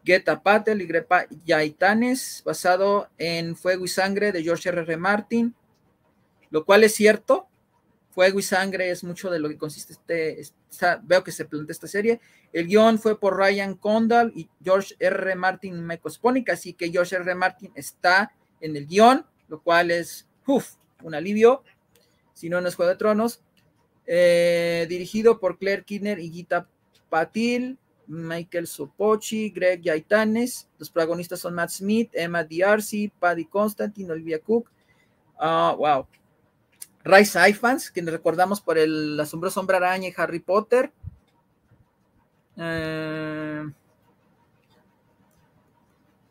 Geta 0.05 0.41
Patel 0.41 0.83
y 0.83 0.87
Grepa 0.87 1.27
Yaitanes, 1.45 2.43
basado 2.45 3.09
en 3.19 3.57
Fuego 3.57 3.85
y 3.85 3.89
Sangre 3.89 4.31
de 4.31 4.43
George 4.43 4.69
R. 4.69 4.83
R. 4.83 4.97
Martin, 4.97 5.55
lo 6.51 6.65
cual 6.65 6.85
es 6.85 6.95
cierto, 6.95 7.49
Fuego 8.17 8.39
y 8.39 8.43
Sangre 8.43 8.91
es 8.91 9.05
mucho 9.05 9.31
de 9.31 9.39
lo 9.39 9.47
que 9.47 9.59
consiste 9.59 9.93
este, 9.93 10.49
veo 11.03 11.23
que 11.23 11.31
se 11.31 11.45
plantea 11.45 11.73
esta 11.73 11.87
serie. 11.87 12.19
El 12.51 12.67
guion 12.67 12.99
fue 12.99 13.21
por 13.21 13.37
Ryan 13.37 13.75
Condal 13.75 14.33
y 14.35 14.49
George 14.65 14.95
R. 14.99 15.35
Martin 15.35 15.85
Mecosponic, 15.85 16.49
así 16.49 16.73
que 16.73 16.91
George 16.91 17.15
R. 17.15 17.35
Martin 17.35 17.73
está 17.75 18.33
en 18.63 18.75
el 18.75 18.87
guion, 18.87 19.27
lo 19.49 19.61
cual 19.61 19.91
es 19.91 20.27
uf, 20.47 20.77
un 21.03 21.15
alivio, 21.15 21.63
si 22.33 22.49
no, 22.49 22.59
no 22.63 22.69
es 22.69 22.75
Juego 22.75 22.89
de 22.89 22.97
Tronos. 22.97 23.43
Eh, 24.07 24.87
dirigido 24.89 25.39
por 25.39 25.59
Claire 25.59 25.85
Kidner 25.85 26.19
y 26.19 26.31
Gita 26.31 26.67
Patil, 27.11 27.77
Michael 28.07 28.67
Sopochi, 28.67 29.51
Greg 29.51 29.83
Yaitanes. 29.83 30.71
Los 30.79 30.89
protagonistas 30.89 31.41
son 31.41 31.53
Matt 31.53 31.69
Smith, 31.69 32.09
Emma 32.15 32.45
Diarcy, 32.45 33.09
Paddy 33.09 33.45
Constantine, 33.45 34.11
Olivia 34.11 34.39
Cook. 34.39 34.71
Uh, 35.39 35.77
wow, 35.77 36.07
Rice 37.07 37.39
Ifans, 37.51 37.93
que 37.93 38.03
nos 38.03 38.13
recordamos 38.13 38.61
por 38.61 38.79
el 38.79 39.19
asombroso 39.21 39.61
hombre 39.61 39.77
araña 39.77 40.09
y 40.09 40.15
Harry 40.17 40.41
Potter. 40.41 40.91
Eh, 42.57 43.65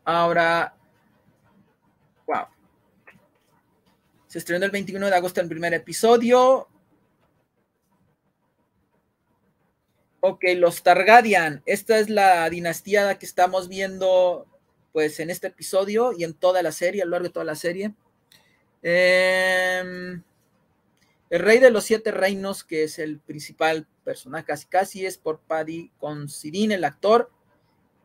ahora, 0.04 0.74
wow. 2.26 2.44
Se 4.26 4.38
estrenó 4.38 4.66
el 4.66 4.70
21 4.70 5.06
de 5.06 5.14
agosto 5.14 5.40
el 5.40 5.48
primer 5.48 5.72
episodio. 5.72 6.68
Ok, 10.20 10.44
los 10.56 10.82
Targaryen. 10.82 11.62
Esta 11.64 11.98
es 11.98 12.10
la 12.10 12.50
dinastía 12.50 13.18
que 13.18 13.24
estamos 13.24 13.68
viendo 13.68 14.46
pues 14.92 15.20
en 15.20 15.30
este 15.30 15.46
episodio 15.46 16.12
y 16.12 16.24
en 16.24 16.34
toda 16.34 16.62
la 16.62 16.72
serie, 16.72 17.00
a 17.00 17.06
lo 17.06 17.12
largo 17.12 17.28
de 17.28 17.32
toda 17.32 17.44
la 17.46 17.54
serie. 17.54 17.94
Eh, 18.82 20.20
el 21.28 21.40
rey 21.40 21.58
de 21.58 21.70
los 21.70 21.84
siete 21.84 22.12
reinos, 22.12 22.62
que 22.62 22.84
es 22.84 22.98
el 22.98 23.18
principal 23.18 23.86
personaje, 24.04 24.44
casi 24.44 24.66
casi 24.66 25.06
es 25.06 25.18
por 25.18 25.40
Paddy 25.40 25.90
Considine, 25.98 26.74
el 26.74 26.84
actor. 26.84 27.30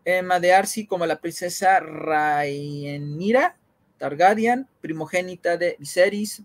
Emma 0.04 0.40
de 0.40 0.54
Arcy 0.54 0.88
como 0.88 1.06
la 1.06 1.22
princesa 1.22 1.80
Rhaenyra 1.80 3.56
Targaryen, 4.00 4.68
primogénita 4.82 5.58
de 5.58 5.76
Viserys. 5.78 6.42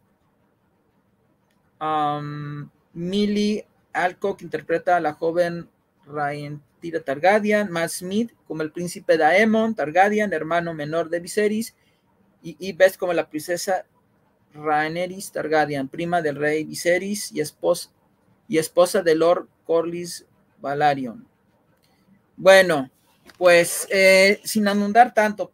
Um, 1.81 2.69
Millie 2.93 3.67
Alcock 3.95 4.43
interpreta 4.43 4.97
a 4.97 5.01
la 5.01 5.15
joven 5.15 5.71
Rhaenyra 6.05 7.01
Targaryen. 7.03 7.71
Matt 7.71 7.89
Smith 7.89 8.35
como 8.47 8.61
el 8.61 8.73
príncipe 8.73 9.17
Daemon 9.17 9.75
Targaryen, 9.75 10.35
hermano 10.35 10.75
menor 10.75 11.09
de 11.09 11.21
Viserys. 11.21 11.75
Y 12.43 12.57
Yves 12.59 12.99
como 12.99 13.15
la 13.15 13.31
princesa 13.31 13.87
Rhaenyra 14.57 15.17
Targaryen, 15.33 15.89
prima 15.89 16.23
del 16.23 16.37
rey 16.37 16.65
Viserys 16.65 17.33
y 17.33 17.41
esposa, 17.41 17.91
y 18.49 18.59
esposa 18.59 19.03
de 19.03 19.15
Lord 19.15 19.49
Corlys 19.65 20.27
Valarion. 20.61 21.27
Bueno, 22.37 22.91
pues 23.39 23.87
eh, 23.91 24.41
sin 24.45 24.69
anundar 24.69 25.13
tanto, 25.15 25.53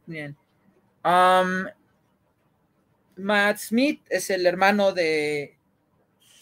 Matt 3.17 3.59
Smith 3.59 4.01
es 4.09 4.31
el 4.31 4.47
hermano 4.47 4.93
de, 4.93 5.59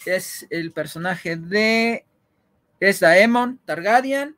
es 0.05 0.47
el 0.49 0.71
personaje 0.71 1.35
de, 1.35 2.05
es 2.79 2.99
Daemon 2.99 3.59
Targaryen, 3.65 4.37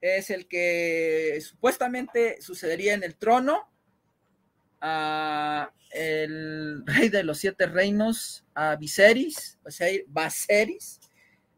es 0.00 0.30
el 0.30 0.46
que 0.46 1.38
supuestamente 1.40 2.40
sucedería 2.42 2.94
en 2.94 3.04
el 3.04 3.14
trono, 3.14 3.71
a 4.82 5.72
el 5.92 6.84
rey 6.84 7.08
de 7.08 7.22
los 7.22 7.38
siete 7.38 7.66
reinos, 7.66 8.44
a 8.54 8.76
Viserys, 8.76 9.58
o 9.64 9.70
sea, 9.70 9.88
Viserys, 10.08 11.00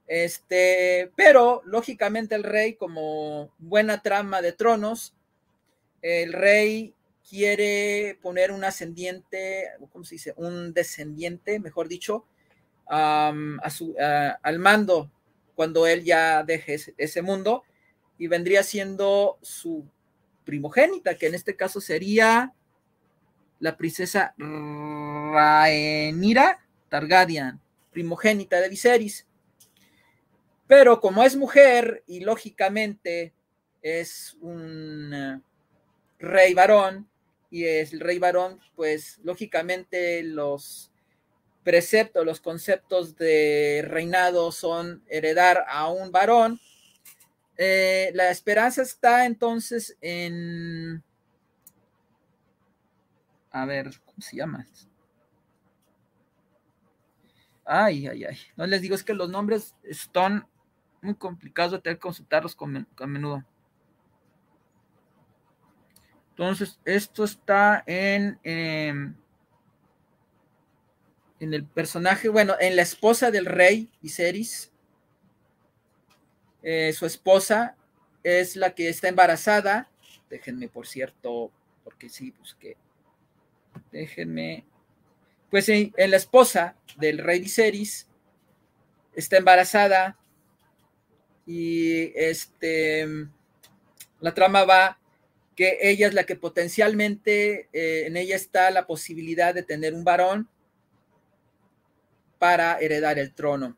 este, 0.06 1.10
pero 1.16 1.62
lógicamente 1.64 2.34
el 2.34 2.44
rey, 2.44 2.74
como 2.74 3.52
buena 3.58 4.02
trama 4.02 4.42
de 4.42 4.52
tronos, 4.52 5.14
el 6.02 6.32
rey 6.32 6.94
quiere 7.28 8.18
poner 8.20 8.52
un 8.52 8.64
ascendiente, 8.64 9.70
¿cómo 9.90 10.04
se 10.04 10.16
dice? 10.16 10.34
Un 10.36 10.74
descendiente, 10.74 11.58
mejor 11.58 11.88
dicho, 11.88 12.26
a 12.86 13.32
su, 13.70 13.94
al 13.98 14.58
mando 14.58 15.10
cuando 15.54 15.86
él 15.86 16.04
ya 16.04 16.42
deje 16.42 16.78
ese, 16.98 17.22
mundo 17.22 17.62
y 18.18 18.26
vendría 18.26 18.62
siendo 18.62 19.38
su 19.40 19.88
primogénita, 20.44 21.16
que 21.16 21.28
en 21.28 21.34
este 21.34 21.56
caso 21.56 21.80
sería 21.80 22.52
la 23.60 23.76
princesa 23.76 24.34
Rhaenyra 25.32 26.58
Targaryen, 26.88 27.60
primogénita 27.90 28.60
de 28.60 28.68
Viserys. 28.68 29.26
Pero 30.66 31.00
como 31.00 31.22
es 31.22 31.36
mujer 31.36 32.02
y 32.06 32.20
lógicamente 32.20 33.32
es 33.82 34.36
un 34.40 35.12
uh, 35.12 35.42
rey 36.18 36.54
varón, 36.54 37.08
y 37.50 37.64
es 37.66 37.92
el 37.92 38.00
rey 38.00 38.18
varón, 38.18 38.58
pues 38.74 39.20
lógicamente 39.22 40.24
los 40.24 40.90
preceptos, 41.62 42.26
los 42.26 42.40
conceptos 42.40 43.16
de 43.16 43.84
reinado 43.86 44.50
son 44.50 45.04
heredar 45.08 45.64
a 45.68 45.88
un 45.88 46.10
varón. 46.10 46.60
Eh, 47.56 48.10
la 48.14 48.30
esperanza 48.30 48.82
está 48.82 49.26
entonces 49.26 49.96
en... 50.00 51.04
A 53.54 53.66
ver, 53.66 53.88
¿cómo 54.04 54.20
se 54.20 54.36
llama? 54.36 54.66
Ay, 57.64 58.08
ay, 58.08 58.24
ay. 58.24 58.36
No 58.56 58.66
les 58.66 58.82
digo, 58.82 58.96
es 58.96 59.04
que 59.04 59.14
los 59.14 59.30
nombres 59.30 59.76
están 59.84 60.48
muy 61.00 61.14
complicados 61.14 61.70
de 61.70 61.78
tener 61.78 61.98
que 61.98 62.02
consultarlos 62.02 62.56
con, 62.56 62.84
con 62.96 63.12
menudo. 63.12 63.44
Entonces, 66.30 66.80
esto 66.84 67.22
está 67.22 67.84
en, 67.86 68.40
eh, 68.42 68.92
en 71.38 71.54
el 71.54 71.64
personaje, 71.64 72.28
bueno, 72.28 72.54
en 72.58 72.74
la 72.74 72.82
esposa 72.82 73.30
del 73.30 73.46
rey, 73.46 73.88
Viserys. 74.02 74.72
Eh, 76.60 76.92
su 76.92 77.06
esposa 77.06 77.76
es 78.24 78.56
la 78.56 78.74
que 78.74 78.88
está 78.88 79.06
embarazada. 79.06 79.88
Déjenme, 80.28 80.68
por 80.68 80.88
cierto, 80.88 81.52
porque 81.84 82.08
sí, 82.08 82.32
pues 82.32 82.56
que. 82.56 82.76
Déjenme. 83.90 84.64
Pues 85.50 85.68
en, 85.68 85.92
la 85.96 86.16
esposa 86.16 86.76
del 86.96 87.18
rey 87.18 87.40
Viserys 87.40 88.08
está 89.14 89.36
embarazada 89.36 90.18
y 91.46 92.12
este 92.18 93.06
la 94.20 94.34
trama 94.34 94.64
va 94.64 94.98
que 95.54 95.78
ella 95.82 96.08
es 96.08 96.14
la 96.14 96.24
que 96.24 96.34
potencialmente 96.34 97.68
eh, 97.72 98.06
en 98.06 98.16
ella 98.16 98.34
está 98.34 98.70
la 98.70 98.86
posibilidad 98.86 99.54
de 99.54 99.62
tener 99.62 99.94
un 99.94 100.02
varón 100.02 100.48
para 102.38 102.78
heredar 102.80 103.18
el 103.18 103.32
trono. 103.32 103.76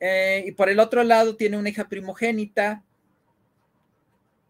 Eh, 0.00 0.44
y 0.46 0.52
por 0.52 0.68
el 0.68 0.80
otro 0.80 1.02
lado 1.02 1.36
tiene 1.36 1.58
una 1.58 1.68
hija 1.68 1.88
primogénita 1.88 2.84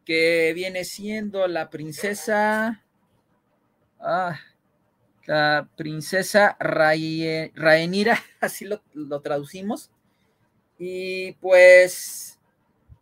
que 0.04 0.52
viene 0.54 0.84
siendo 0.84 1.46
la 1.48 1.70
princesa, 1.70 2.84
ah, 4.00 4.38
la 5.26 5.68
princesa 5.76 6.56
Rhaenyra, 6.58 8.18
así 8.40 8.64
lo, 8.66 9.20
traducimos. 9.20 9.90
Y 10.78 11.32
pues, 11.34 12.38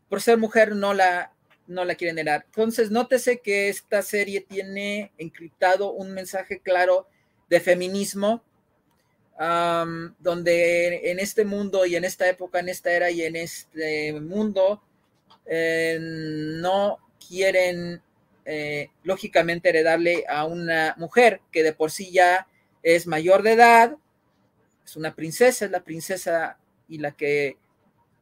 por 0.09 0.21
ser 0.21 0.39
mujer 0.39 0.75
no 0.75 0.95
la, 0.95 1.33
no 1.67 1.85
la 1.85 1.95
quieren 1.95 2.19
heredar. 2.19 2.45
Entonces, 2.47 2.91
nótese 2.91 3.41
que 3.41 3.69
esta 3.69 4.03
serie 4.03 4.41
tiene 4.41 5.13
encriptado 5.19 5.93
un 5.93 6.13
mensaje 6.13 6.61
claro 6.61 7.07
de 7.49 7.61
feminismo, 7.61 8.43
donde 10.19 11.11
en 11.11 11.19
este 11.19 11.45
mundo 11.45 11.85
y 11.85 11.95
en 11.97 12.05
esta 12.05 12.29
época, 12.29 12.59
en 12.59 12.71
esta 12.71 12.91
era 12.91 13.11
y 13.11 13.23
en 13.23 13.37
este 13.37 14.19
mundo, 14.21 14.83
eh, 15.47 15.99
no 16.01 16.99
quieren, 17.29 18.03
eh, 18.47 18.91
lógicamente, 19.03 19.69
heredarle 19.69 20.25
a 20.29 20.45
una 20.45 20.95
mujer 20.99 21.41
que 21.51 21.63
de 21.63 21.73
por 21.73 21.91
sí 21.91 22.13
ya 22.13 22.47
es 22.83 23.07
mayor 23.07 23.43
de 23.43 23.53
edad, 23.53 23.97
es 24.85 24.97
una 24.97 25.15
princesa, 25.15 25.65
es 25.65 25.71
la 25.73 25.83
princesa 25.83 26.59
y 26.89 26.99
la 26.99 27.11
que 27.11 27.57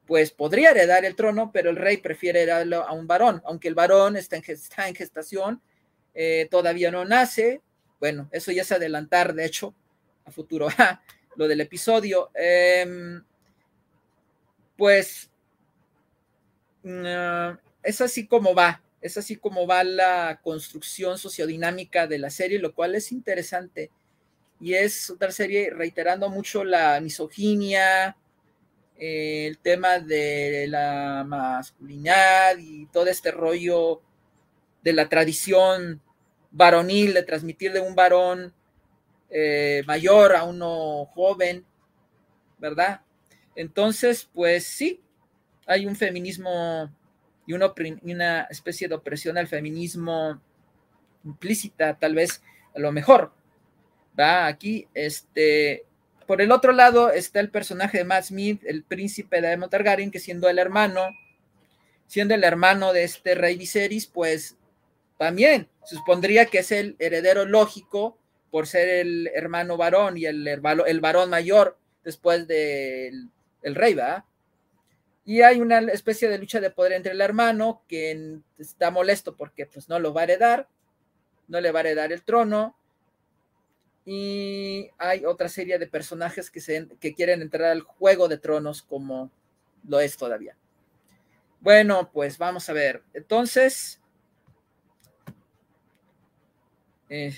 pues 0.06 0.30
podría 0.30 0.70
heredar 0.70 1.04
el 1.04 1.14
trono, 1.14 1.50
pero 1.52 1.70
el 1.70 1.76
rey 1.76 1.98
prefiere 1.98 2.42
heredarlo 2.42 2.82
a 2.82 2.92
un 2.92 3.06
varón, 3.06 3.42
aunque 3.44 3.68
el 3.68 3.74
varón 3.74 4.16
está 4.16 4.36
en, 4.36 4.94
gestación, 4.94 5.62
eh, 6.14 6.48
todavía 6.50 6.90
no 6.90 7.04
nace. 7.04 7.60
Bueno, 8.00 8.28
eso 8.32 8.50
ya 8.52 8.62
es 8.62 8.72
adelantar, 8.72 9.34
de 9.34 9.46
hecho, 9.46 9.74
a 10.24 10.30
futuro, 10.30 10.68
lo 11.36 11.48
del 11.48 11.60
episodio. 11.60 12.30
Eh, 12.34 13.20
pues 14.76 15.30
uh, 16.84 17.56
es 17.82 18.00
así 18.00 18.26
como 18.26 18.54
va, 18.54 18.82
es 19.04 19.18
así 19.18 19.36
como 19.36 19.66
va 19.66 19.84
la 19.84 20.40
construcción 20.42 21.18
sociodinámica 21.18 22.06
de 22.06 22.18
la 22.18 22.30
serie, 22.30 22.58
lo 22.58 22.74
cual 22.74 22.94
es 22.94 23.12
interesante. 23.12 23.90
Y 24.62 24.72
es 24.72 25.10
otra 25.10 25.30
serie 25.30 25.68
reiterando 25.68 26.30
mucho 26.30 26.64
la 26.64 26.98
misoginia, 27.02 28.16
el 28.96 29.58
tema 29.58 29.98
de 29.98 30.68
la 30.70 31.22
masculinidad 31.26 32.56
y 32.56 32.86
todo 32.86 33.08
este 33.08 33.30
rollo 33.30 34.00
de 34.82 34.94
la 34.94 35.06
tradición 35.10 36.00
varonil, 36.50 37.12
de 37.12 37.24
transmitir 37.24 37.74
de 37.74 37.80
un 37.80 37.94
varón 37.94 38.54
eh, 39.28 39.82
mayor 39.86 40.34
a 40.34 40.44
uno 40.44 41.04
joven, 41.14 41.66
¿verdad? 42.56 43.02
Entonces, 43.54 44.26
pues 44.32 44.66
sí, 44.66 45.02
hay 45.66 45.84
un 45.84 45.94
feminismo 45.94 46.90
y 47.46 47.52
una, 47.52 47.72
una 48.02 48.42
especie 48.44 48.88
de 48.88 48.94
opresión 48.94 49.38
al 49.38 49.48
feminismo 49.48 50.40
implícita, 51.24 51.98
tal 51.98 52.14
vez 52.14 52.42
a 52.74 52.78
lo 52.78 52.92
mejor, 52.92 53.32
¿va? 54.18 54.46
Aquí, 54.46 54.88
este, 54.94 55.84
por 56.26 56.40
el 56.40 56.52
otro 56.52 56.72
lado 56.72 57.10
está 57.10 57.40
el 57.40 57.50
personaje 57.50 57.98
de 57.98 58.04
Matt 58.04 58.24
Smith, 58.24 58.62
el 58.64 58.82
príncipe 58.82 59.40
de 59.40 59.48
Aemon 59.48 59.70
que 60.10 60.20
siendo 60.20 60.48
el 60.48 60.58
hermano, 60.58 61.08
siendo 62.06 62.34
el 62.34 62.44
hermano 62.44 62.92
de 62.92 63.04
este 63.04 63.34
rey 63.34 63.56
Viserys, 63.56 64.06
pues 64.06 64.56
también 65.18 65.68
supondría 65.84 66.46
que 66.46 66.58
es 66.58 66.72
el 66.72 66.96
heredero 66.98 67.44
lógico 67.44 68.18
por 68.50 68.66
ser 68.66 68.88
el 68.88 69.30
hermano 69.34 69.76
varón 69.76 70.16
y 70.16 70.26
el, 70.26 70.46
el 70.46 71.00
varón 71.00 71.30
mayor 71.30 71.78
después 72.04 72.46
del 72.46 73.30
el 73.62 73.74
rey, 73.74 73.94
¿va? 73.94 74.24
Y 75.24 75.42
hay 75.42 75.60
una 75.60 75.78
especie 75.80 76.28
de 76.28 76.38
lucha 76.38 76.60
de 76.60 76.70
poder 76.70 76.92
entre 76.92 77.12
el 77.12 77.20
hermano 77.20 77.82
que 77.88 78.40
está 78.58 78.90
molesto 78.90 79.36
porque 79.36 79.66
pues 79.66 79.88
no 79.88 79.98
lo 79.98 80.12
va 80.12 80.22
a 80.22 80.24
heredar, 80.24 80.68
no 81.48 81.60
le 81.60 81.72
va 81.72 81.80
a 81.80 81.82
heredar 81.82 82.12
el 82.12 82.22
trono, 82.24 82.76
y 84.06 84.90
hay 84.98 85.24
otra 85.24 85.48
serie 85.48 85.78
de 85.78 85.86
personajes 85.86 86.50
que, 86.50 86.60
se, 86.60 86.88
que 87.00 87.14
quieren 87.14 87.40
entrar 87.42 87.70
al 87.70 87.80
juego 87.80 88.28
de 88.28 88.38
tronos 88.38 88.82
como 88.82 89.30
lo 89.88 90.00
es 90.00 90.16
todavía. 90.16 90.56
Bueno, 91.60 92.10
pues 92.12 92.38
vamos 92.38 92.68
a 92.68 92.72
ver. 92.72 93.02
Entonces. 93.12 94.00
eh, 97.08 97.32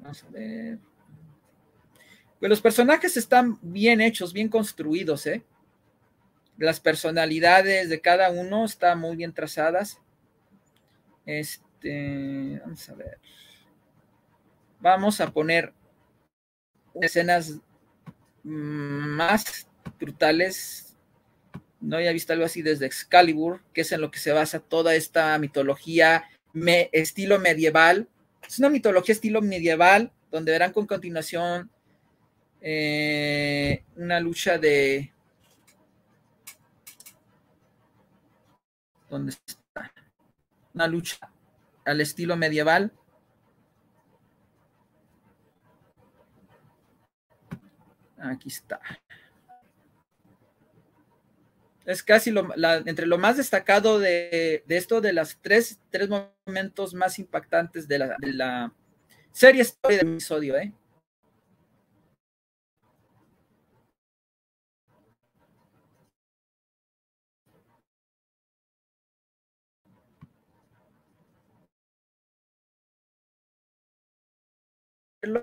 Vamos 0.00 0.24
a 0.24 0.28
ver. 0.30 0.78
Pues 2.40 2.48
los 2.48 2.62
personajes 2.62 3.18
están 3.18 3.58
bien 3.60 4.00
hechos, 4.00 4.32
bien 4.32 4.48
construidos, 4.48 5.26
¿eh? 5.26 5.44
Las 6.56 6.80
personalidades 6.80 7.90
de 7.90 8.00
cada 8.00 8.30
uno 8.30 8.64
están 8.64 8.98
muy 8.98 9.14
bien 9.14 9.34
trazadas. 9.34 10.00
Este, 11.26 12.58
vamos 12.64 12.88
a 12.88 12.94
ver. 12.94 13.18
Vamos 14.80 15.20
a 15.20 15.30
poner 15.30 15.74
escenas 16.94 17.58
más 18.42 19.68
brutales. 19.98 20.96
No 21.78 21.96
había 21.96 22.12
visto 22.12 22.32
algo 22.32 22.46
así 22.46 22.62
desde 22.62 22.86
Excalibur, 22.86 23.62
que 23.74 23.82
es 23.82 23.92
en 23.92 24.00
lo 24.00 24.10
que 24.10 24.18
se 24.18 24.32
basa 24.32 24.60
toda 24.60 24.94
esta 24.94 25.38
mitología 25.38 26.24
me, 26.54 26.88
estilo 26.92 27.38
medieval. 27.38 28.08
Es 28.48 28.58
una 28.58 28.70
mitología 28.70 29.12
estilo 29.12 29.42
medieval, 29.42 30.10
donde 30.30 30.52
verán 30.52 30.72
con 30.72 30.86
continuación 30.86 31.70
eh, 32.60 33.84
una 33.96 34.20
lucha 34.20 34.58
de... 34.58 35.12
¿Dónde 39.08 39.32
está? 39.32 39.92
Una 40.74 40.86
lucha 40.86 41.18
al 41.84 42.00
estilo 42.00 42.36
medieval. 42.36 42.92
Aquí 48.18 48.48
está. 48.48 48.80
Es 51.86 52.02
casi 52.02 52.30
lo, 52.30 52.46
entre 52.86 53.06
lo 53.06 53.18
más 53.18 53.38
destacado 53.38 53.98
de, 53.98 54.62
de, 54.66 54.76
esto, 54.76 55.00
de 55.00 55.12
las 55.12 55.38
tres, 55.40 55.80
tres 55.90 56.08
momentos 56.08 56.94
más 56.94 57.18
impactantes 57.18 57.88
de 57.88 57.98
la, 57.98 58.16
de 58.18 58.32
la 58.32 58.72
serie 59.32 59.62
historia 59.62 59.98
del 59.98 60.12
episodio, 60.12 60.56
¿eh? 60.56 60.72
lo 75.22 75.40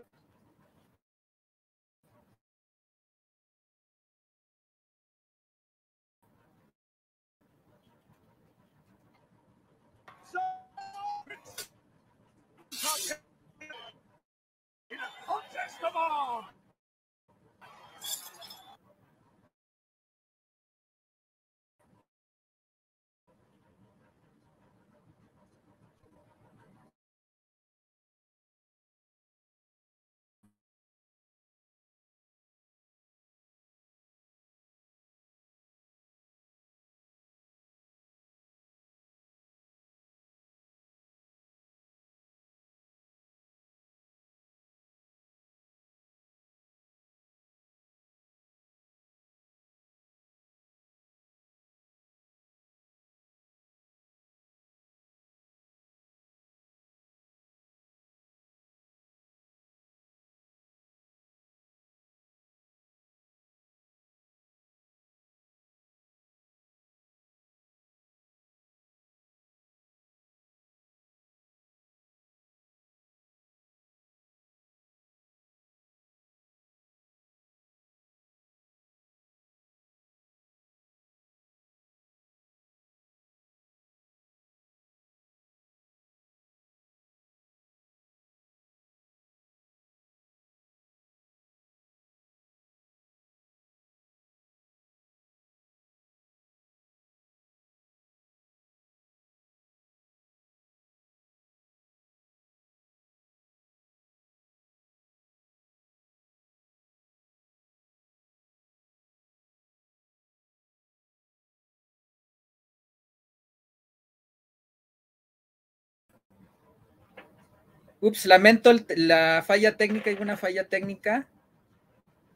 Ups, 117.99 118.25
lamento 118.25 118.71
la 118.95 119.43
falla 119.45 119.75
técnica, 119.75 120.09
hay 120.09 120.17
una 120.19 120.37
falla 120.37 120.65
técnica, 120.65 121.27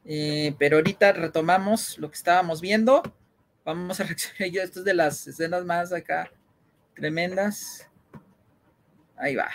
eh, 0.05 0.55
pero 0.57 0.77
ahorita 0.77 1.11
retomamos 1.11 1.97
lo 1.99 2.09
que 2.09 2.15
estábamos 2.15 2.61
viendo. 2.61 3.03
Vamos 3.63 3.99
a 3.99 4.03
reaccionar 4.05 4.49
yo, 4.49 4.61
esto 4.63 4.79
es 4.79 4.85
de 4.85 4.93
las 4.93 5.27
escenas 5.27 5.63
más 5.65 5.93
acá 5.93 6.31
tremendas. 6.95 7.87
Ahí 9.15 9.35
va. 9.35 9.49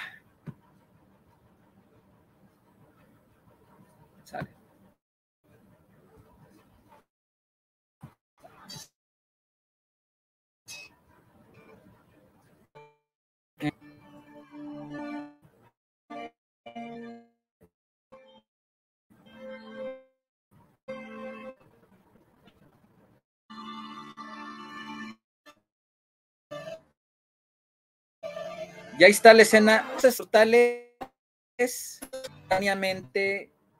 Y 28.99 29.05
ahí 29.05 29.11
está 29.11 29.35
la 29.35 29.43
escena, 29.43 29.87
cosas 29.95 30.17
brutales 30.17 30.87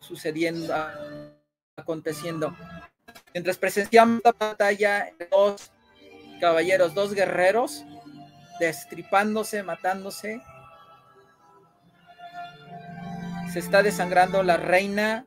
sucediendo, 0.01 0.75
aconteciendo. 1.77 2.55
Mientras 3.33 3.57
presenciamos 3.57 4.21
la 4.25 4.33
batalla, 4.33 5.11
dos 5.31 5.71
caballeros, 6.41 6.95
dos 6.95 7.15
guerreros, 7.15 7.85
destripándose, 8.61 9.63
matándose. 9.63 10.43
Se 13.53 13.59
está 13.59 13.83
desangrando 13.83 14.43
la 14.43 14.59
reina 14.59 15.27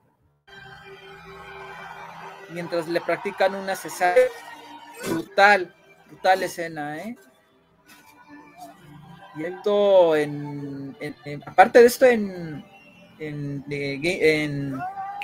mientras 2.49 2.87
le 2.87 3.01
practican 3.01 3.55
una 3.55 3.75
cesárea. 3.75 4.27
Brutal, 5.07 5.73
brutal 6.07 6.43
escena, 6.43 6.97
¿eh? 6.97 7.17
Y 9.35 9.45
esto 9.45 10.15
en, 10.15 10.95
aparte 11.45 11.79
de 11.79 11.85
esto 11.85 12.05
en, 12.05 12.63
en, 13.19 13.63
en, 13.69 14.79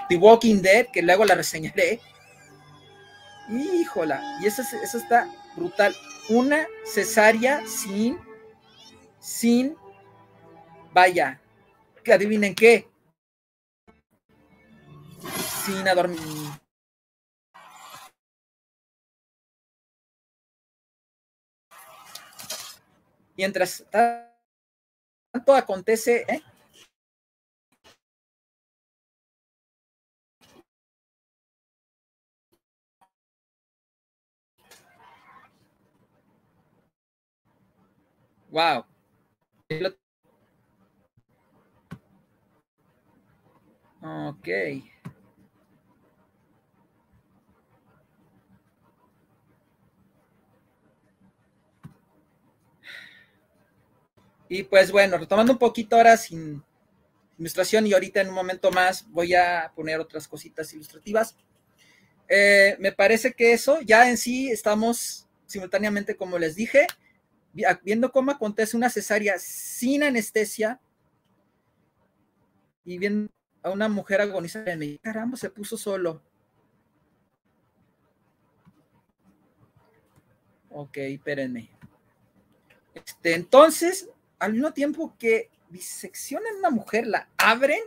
The 0.07 0.17
Walking 0.17 0.61
Dead, 0.61 0.87
que 0.93 1.01
luego 1.01 1.25
la 1.25 1.35
reseñaré. 1.35 1.99
Híjola, 3.49 4.21
y 4.41 4.47
eso, 4.47 4.61
eso 4.61 4.97
está 4.97 5.27
brutal. 5.55 5.95
Una 6.29 6.67
cesárea 6.85 7.61
sin, 7.67 8.17
sin, 9.19 9.75
vaya, 10.93 11.39
que 12.03 12.13
adivinen 12.13 12.53
qué. 12.53 12.87
Sin 15.65 15.87
adormir 15.87 16.19
Mientras 23.37 23.85
tanto 25.31 25.53
acontece, 25.53 26.25
¿eh? 26.27 26.41
Wow. 38.51 38.85
Ok. 44.01 44.47
Y 54.47 54.63
pues 54.63 54.91
bueno, 54.91 55.17
retomando 55.17 55.53
un 55.53 55.59
poquito 55.59 55.95
ahora 55.95 56.17
sin 56.17 56.63
ilustración 57.37 57.87
y 57.87 57.93
ahorita 57.93 58.21
en 58.21 58.29
un 58.29 58.35
momento 58.35 58.71
más 58.71 59.09
voy 59.11 59.33
a 59.33 59.71
poner 59.75 59.99
otras 59.99 60.27
cositas 60.27 60.71
ilustrativas. 60.73 61.35
Eh, 62.27 62.75
me 62.79 62.91
parece 62.91 63.33
que 63.33 63.53
eso 63.53 63.81
ya 63.81 64.09
en 64.09 64.17
sí 64.17 64.49
estamos 64.49 65.27
simultáneamente, 65.45 66.15
como 66.15 66.37
les 66.37 66.55
dije, 66.55 66.87
viendo 67.83 68.11
cómo 68.11 68.31
acontece 68.31 68.75
una 68.75 68.89
cesárea 68.89 69.37
sin 69.39 70.03
anestesia 70.03 70.79
y 72.83 72.97
viendo 72.97 73.31
a 73.63 73.71
una 73.71 73.87
mujer 73.89 74.21
agonizar. 74.21 74.65
Caramba, 75.01 75.37
se 75.37 75.49
puso 75.49 75.77
solo. 75.77 76.21
Ok, 80.69 80.97
espérenme. 80.97 81.69
Este, 82.93 83.33
entonces, 83.33 84.09
al 84.39 84.53
mismo 84.53 84.73
tiempo 84.73 85.15
que 85.17 85.49
diseccionan 85.69 86.55
a 86.55 86.59
una 86.59 86.69
mujer, 86.69 87.07
la 87.07 87.29
abren 87.37 87.81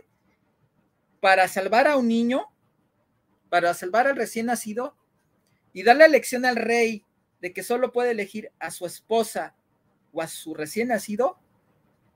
para 1.19 1.47
salvar 1.47 1.87
a 1.87 1.97
un 1.97 2.07
niño, 2.07 2.47
para 3.49 3.73
salvar 3.73 4.07
al 4.07 4.15
recién 4.15 4.47
nacido 4.47 4.95
y 5.73 5.83
darle 5.83 6.01
la 6.01 6.07
elección 6.07 6.45
al 6.45 6.55
rey 6.55 7.05
de 7.41 7.53
que 7.53 7.63
solo 7.63 7.91
puede 7.91 8.11
elegir 8.11 8.51
a 8.59 8.71
su 8.71 8.85
esposa 8.85 9.55
o 10.11 10.21
a 10.21 10.27
su 10.27 10.53
recién 10.53 10.89
nacido, 10.89 11.39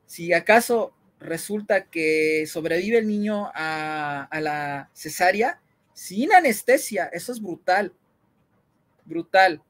si 0.06 0.34
acaso 0.34 0.93
resulta 1.19 1.86
que 1.86 2.46
sobrevive 2.48 2.98
el 2.98 3.08
niño 3.08 3.52
a, 3.54 4.28
la 4.41 4.89
cesárea 4.93 5.62
sin 5.93 6.34
anestesia, 6.34 7.06
eso 7.06 7.32
es 7.32 7.41
brutal, 7.41 7.93
brutal. 9.06 9.62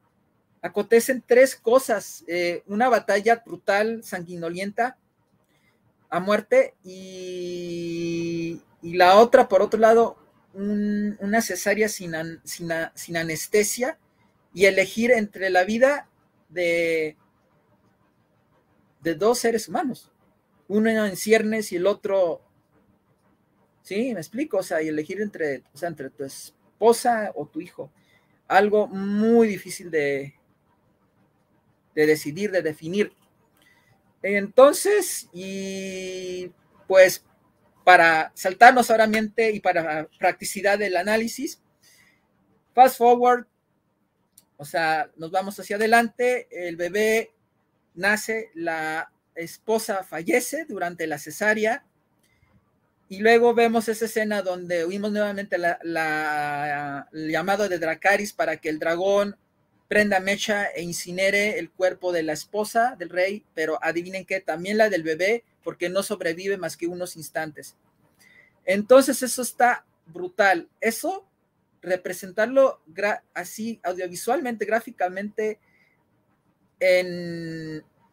Acontecen 0.64 1.22
tres 1.26 1.56
cosas, 1.56 2.24
eh, 2.26 2.62
una 2.66 2.88
batalla 2.88 3.42
brutal, 3.44 4.02
sanguinolienta, 4.02 4.96
a 6.08 6.20
muerte, 6.20 6.72
y, 6.82 8.62
la 8.80 9.18
otra, 9.18 9.46
por 9.46 9.60
otro 9.60 9.78
lado, 9.78 10.16
una 10.54 11.42
cesárea 11.42 11.90
sin, 11.90 12.14
sin 12.44 13.16
anestesia, 13.18 13.98
y 14.54 14.64
elegir 14.64 15.10
entre 15.10 15.50
la 15.50 15.64
vida 15.64 16.08
de, 16.48 17.18
de 19.02 19.14
dos 19.16 19.40
seres 19.40 19.68
humanos, 19.68 20.10
uno 20.66 20.88
en 20.88 21.16
ciernes 21.18 21.72
y 21.72 21.76
el 21.76 21.86
otro, 21.86 22.40
sí, 23.82 24.14
me 24.14 24.20
explico, 24.20 24.56
o 24.56 24.62
sea, 24.62 24.80
y 24.80 24.88
elegir 24.88 25.20
entre, 25.20 25.58
o 25.74 25.76
sea, 25.76 25.90
entre 25.90 26.08
tu 26.08 26.24
esposa 26.24 27.32
o 27.34 27.44
tu 27.44 27.60
hijo, 27.60 27.92
algo 28.48 28.86
muy 28.86 29.46
difícil 29.46 29.90
de, 29.90 30.32
de 31.94 32.06
decidir, 32.06 32.50
de 32.50 32.62
definir. 32.62 33.12
Entonces, 34.22 35.28
y 35.32 36.50
pues 36.86 37.24
para 37.84 38.32
saltarnos 38.34 38.90
ahora 38.90 39.08
y 39.36 39.60
para 39.60 40.08
practicidad 40.18 40.78
del 40.78 40.96
análisis, 40.96 41.60
fast 42.72 42.96
forward, 42.96 43.46
o 44.56 44.64
sea, 44.64 45.10
nos 45.16 45.30
vamos 45.30 45.58
hacia 45.60 45.76
adelante, 45.76 46.48
el 46.50 46.76
bebé 46.76 47.34
nace, 47.94 48.50
la 48.54 49.12
esposa 49.34 50.04
fallece 50.04 50.64
durante 50.64 51.06
la 51.06 51.18
cesárea 51.18 51.84
y 53.08 53.18
luego 53.18 53.54
vemos 53.54 53.88
esa 53.88 54.06
escena 54.06 54.42
donde 54.42 54.84
oímos 54.84 55.12
nuevamente 55.12 55.58
la, 55.58 57.06
el 57.12 57.30
llamado 57.30 57.68
de 57.68 57.78
Dracaris 57.78 58.32
para 58.32 58.56
que 58.56 58.70
el 58.70 58.78
dragón 58.78 59.36
prenda 59.88 60.20
mecha 60.20 60.66
e 60.66 60.82
incinere 60.82 61.58
el 61.58 61.70
cuerpo 61.70 62.12
de 62.12 62.22
la 62.22 62.32
esposa 62.32 62.96
del 62.98 63.10
rey, 63.10 63.44
pero 63.54 63.78
adivinen 63.82 64.24
qué, 64.24 64.40
también 64.40 64.78
la 64.78 64.88
del 64.88 65.02
bebé, 65.02 65.44
porque 65.62 65.88
no 65.88 66.02
sobrevive 66.02 66.56
más 66.56 66.76
que 66.76 66.86
unos 66.86 67.16
instantes. 67.16 67.76
Entonces 68.64 69.22
eso 69.22 69.42
está 69.42 69.84
brutal. 70.06 70.68
Eso, 70.80 71.28
representarlo 71.82 72.80
así 73.34 73.80
audiovisualmente, 73.82 74.64
gráficamente, 74.64 75.58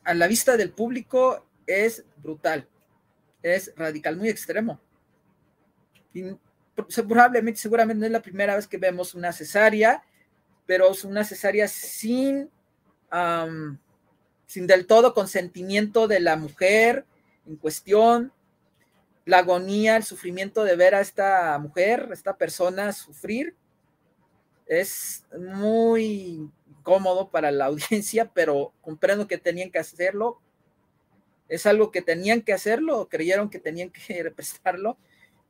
a 0.03 0.13
la 0.13 0.27
vista 0.27 0.57
del 0.57 0.71
público 0.71 1.45
es 1.67 2.05
brutal, 2.17 2.67
es 3.41 3.73
radical, 3.75 4.17
muy 4.17 4.29
extremo. 4.29 4.79
probablemente, 7.07 7.59
seguramente 7.59 7.99
no 7.99 8.05
es 8.05 8.11
la 8.11 8.21
primera 8.21 8.55
vez 8.55 8.67
que 8.67 8.77
vemos 8.77 9.13
una 9.13 9.33
cesárea, 9.33 10.03
pero 10.71 10.89
es 10.89 11.03
una 11.03 11.25
cesárea 11.25 11.67
sin, 11.67 12.49
sin 14.45 14.67
del 14.67 14.87
todo 14.87 15.13
consentimiento 15.13 16.07
de 16.07 16.21
la 16.21 16.37
mujer 16.37 17.05
en 17.45 17.57
cuestión, 17.57 18.31
la 19.25 19.39
agonía, 19.39 19.97
el 19.97 20.03
sufrimiento 20.03 20.63
de 20.63 20.77
ver 20.77 20.95
a 20.95 21.01
esta 21.01 21.59
mujer, 21.59 22.07
esta 22.13 22.37
persona 22.37 22.93
sufrir, 22.93 23.53
es 24.65 25.25
muy 25.37 26.49
cómodo 26.83 27.29
para 27.29 27.51
la 27.51 27.65
audiencia, 27.71 28.31
pero 28.33 28.71
comprendo 28.79 29.27
que 29.27 29.37
tenían 29.37 29.71
que 29.71 29.79
hacerlo. 29.79 30.39
Es 31.49 31.65
algo 31.65 31.91
que 31.91 32.01
tenían 32.01 32.43
que 32.43 32.53
hacerlo, 32.53 33.09
creyeron 33.09 33.49
que 33.49 33.59
tenían 33.59 33.89
que 33.89 34.23
representarlo 34.23 34.97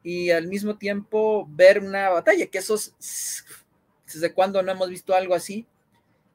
y 0.02 0.32
al 0.32 0.48
mismo 0.48 0.80
tiempo 0.80 1.46
ver 1.48 1.80
una 1.80 2.10
batalla, 2.10 2.48
que 2.48 2.58
eso 2.58 2.74
es, 2.74 3.46
desde 4.14 4.34
cuando 4.34 4.62
no 4.62 4.72
hemos 4.72 4.90
visto 4.90 5.14
algo 5.14 5.36
así, 5.36 5.68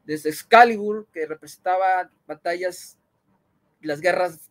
desde 0.05 0.31
Excalibur, 0.31 1.07
que 1.13 1.27
representaba 1.27 2.11
batallas, 2.27 2.99
las 3.81 4.01
guerras, 4.01 4.51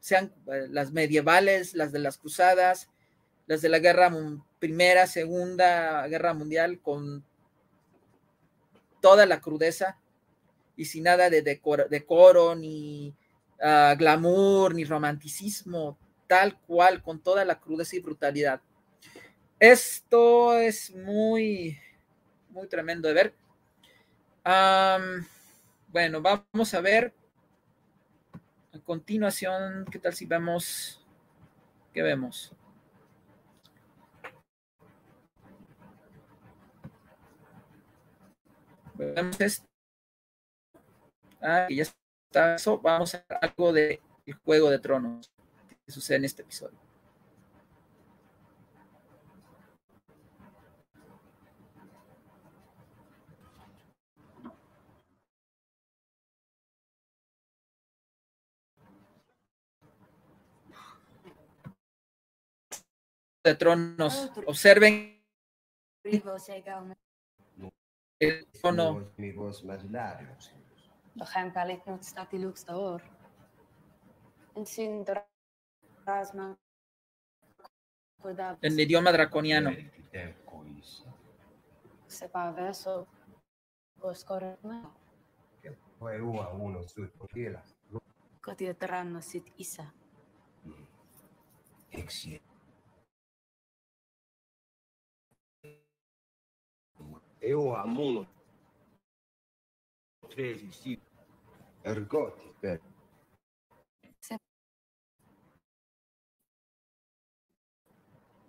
sean 0.00 0.32
eh, 0.46 0.66
las 0.70 0.92
medievales, 0.92 1.74
las 1.74 1.92
de 1.92 1.98
las 1.98 2.18
cruzadas, 2.18 2.88
las 3.46 3.62
de 3.62 3.68
la 3.68 3.78
guerra 3.78 4.10
primera, 4.58 5.06
segunda 5.06 6.06
guerra 6.08 6.34
mundial, 6.34 6.80
con 6.80 7.24
toda 9.00 9.26
la 9.26 9.40
crudeza 9.40 9.98
y 10.76 10.86
sin 10.86 11.04
nada 11.04 11.28
de 11.28 11.42
decoro, 11.42 12.54
ni 12.54 13.14
ah, 13.60 13.94
glamour, 13.98 14.74
ni 14.74 14.84
romanticismo, 14.84 15.98
tal 16.26 16.58
cual, 16.60 17.02
con 17.02 17.22
toda 17.22 17.44
la 17.44 17.60
crudeza 17.60 17.96
y 17.96 18.00
brutalidad. 18.00 18.60
Esto 19.58 20.58
es 20.58 20.94
muy, 20.94 21.78
muy 22.54 22.68
tremendo 22.68 23.08
de 23.08 23.14
ver. 23.14 23.34
bueno, 25.88 26.22
vamos 26.22 26.72
a 26.74 26.80
ver 26.80 27.12
a 28.72 28.78
continuación, 28.78 29.84
¿qué 29.90 29.98
tal 29.98 30.14
si 30.14 30.24
vemos? 30.24 31.04
¿Qué 31.92 32.02
vemos? 32.02 32.52
Vemos 38.94 39.40
esto. 39.40 39.66
Ah, 41.40 41.66
ya 41.68 41.82
está 41.82 42.54
eso. 42.54 42.78
Vamos 42.78 43.14
a 43.14 43.24
ver 43.28 43.38
algo 43.42 43.72
de 43.72 44.00
el 44.26 44.34
Juego 44.34 44.70
de 44.70 44.78
Tronos 44.78 45.30
que 45.84 45.92
sucede 45.92 46.18
en 46.18 46.24
este 46.24 46.42
episodio. 46.42 46.83
De 63.44 63.54
tronos. 63.54 64.30
Observen 64.46 65.22
el 68.18 68.46
tono. 68.60 69.12
En 78.62 78.80
idioma 78.80 79.12
draconiano. 79.12 79.70
Kau 88.44 88.52
tidak 88.52 88.76
terang 88.76 89.08
nasib 89.08 89.48
Isa. 89.56 89.88
Exit. 91.88 92.53
Eu 97.44 97.76
amo 97.76 98.26
13 100.30 100.72
sí. 100.72 100.98
Ergoti, 101.84 102.54
per. 102.58 102.80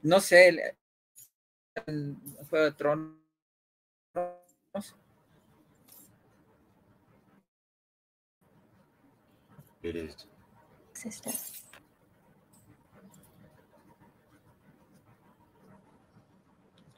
No 0.01 0.19
sé, 0.21 0.47
el, 0.47 0.59
el 1.87 2.15
Juego 2.49 2.65
de 2.65 2.71
Tronos. 2.71 3.15
It 9.81 9.95
is. 9.95 10.27
Sister. 10.93 11.33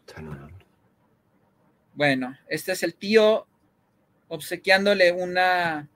Turn 0.06 0.28
around. 0.28 0.57
Bueno, 1.98 2.38
este 2.48 2.74
es 2.74 2.84
el 2.84 2.94
tío 2.94 3.48
obsequiándole 4.28 5.12
una 5.12 5.90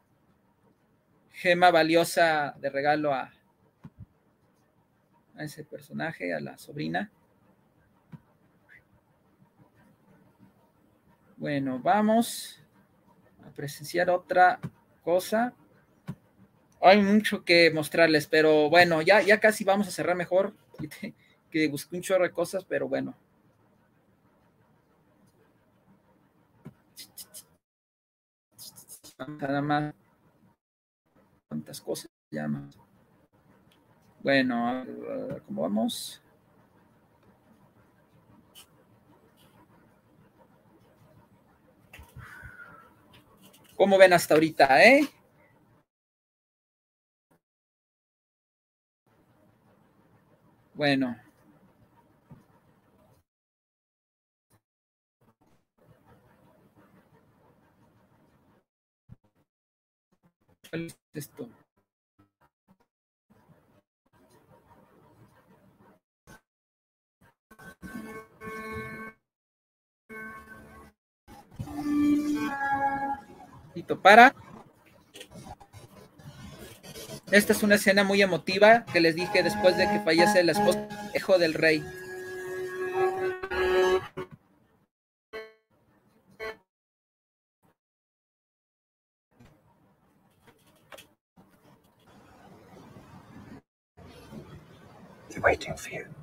gema 1.29 1.69
valiosa 1.69 2.55
de 2.59 2.71
regalo 2.71 3.13
a, 3.13 3.31
ese 5.37 5.63
personaje, 5.63 6.33
a 6.33 6.39
la 6.39 6.57
sobrina. 6.57 7.11
Bueno, 11.37 11.77
vamos 11.77 12.59
a 13.45 13.51
presenciar 13.51 14.09
otra 14.09 14.59
cosa. 15.03 15.53
Hay 16.81 16.99
mucho 16.99 17.45
que 17.45 17.69
mostrarles, 17.69 18.25
pero 18.25 18.71
bueno, 18.71 19.03
ya, 19.03 19.21
ya 19.21 19.39
casi 19.39 19.63
vamos 19.63 19.87
a 19.87 19.91
cerrar 19.91 20.15
mejor. 20.15 20.55
Que 21.51 21.67
busqué 21.67 21.97
un 21.97 22.01
chorro 22.01 22.23
de 22.23 22.31
cosas, 22.31 22.65
pero 22.65 22.87
bueno. 22.87 23.13
Nada 29.27 29.61
más. 29.61 29.93
¿Cuántas 31.47 31.79
cosas 31.81 32.09
llaman? 32.31 32.69
Bueno, 34.23 34.83
¿cómo 35.45 35.61
vamos? 35.61 36.21
¿Cómo 43.75 43.97
ven 43.97 44.13
hasta 44.13 44.33
ahorita, 44.33 44.83
eh? 44.83 45.09
Bueno. 50.73 51.30
¿Cuál 60.71 60.85
es 60.85 60.97
esto? 61.13 61.49
Para. 74.01 74.33
Esta 77.29 77.51
es 77.51 77.61
una 77.61 77.75
escena 77.75 78.05
muy 78.05 78.21
emotiva 78.21 78.85
que 78.85 79.01
les 79.01 79.15
dije 79.15 79.43
después 79.43 79.75
de 79.75 79.89
que 79.89 79.99
fallece 79.99 80.39
el 80.39 80.49
esposo 80.49 81.37
del 81.37 81.53
rey. 81.53 81.83
They're 95.71 96.01
waiting 96.01 96.13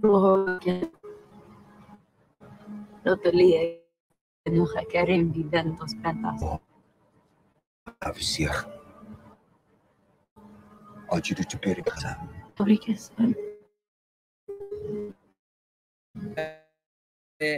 for 0.00 0.60
you. 0.64 0.90
No 3.04 3.16
te 3.18 3.28
olvides 3.28 3.80
que 4.44 4.52
no 4.52 4.66
hackearé 4.66 5.14
en 5.16 5.32
vida 5.32 5.60
en 5.60 5.76
dos 5.76 5.94
plantas. 5.96 6.40
Avisiach. 8.00 8.66
Ajudu 11.10 11.44
to 11.44 11.58
peri 11.58 11.82
kata. 11.82 12.16
Fabriques. 12.56 13.12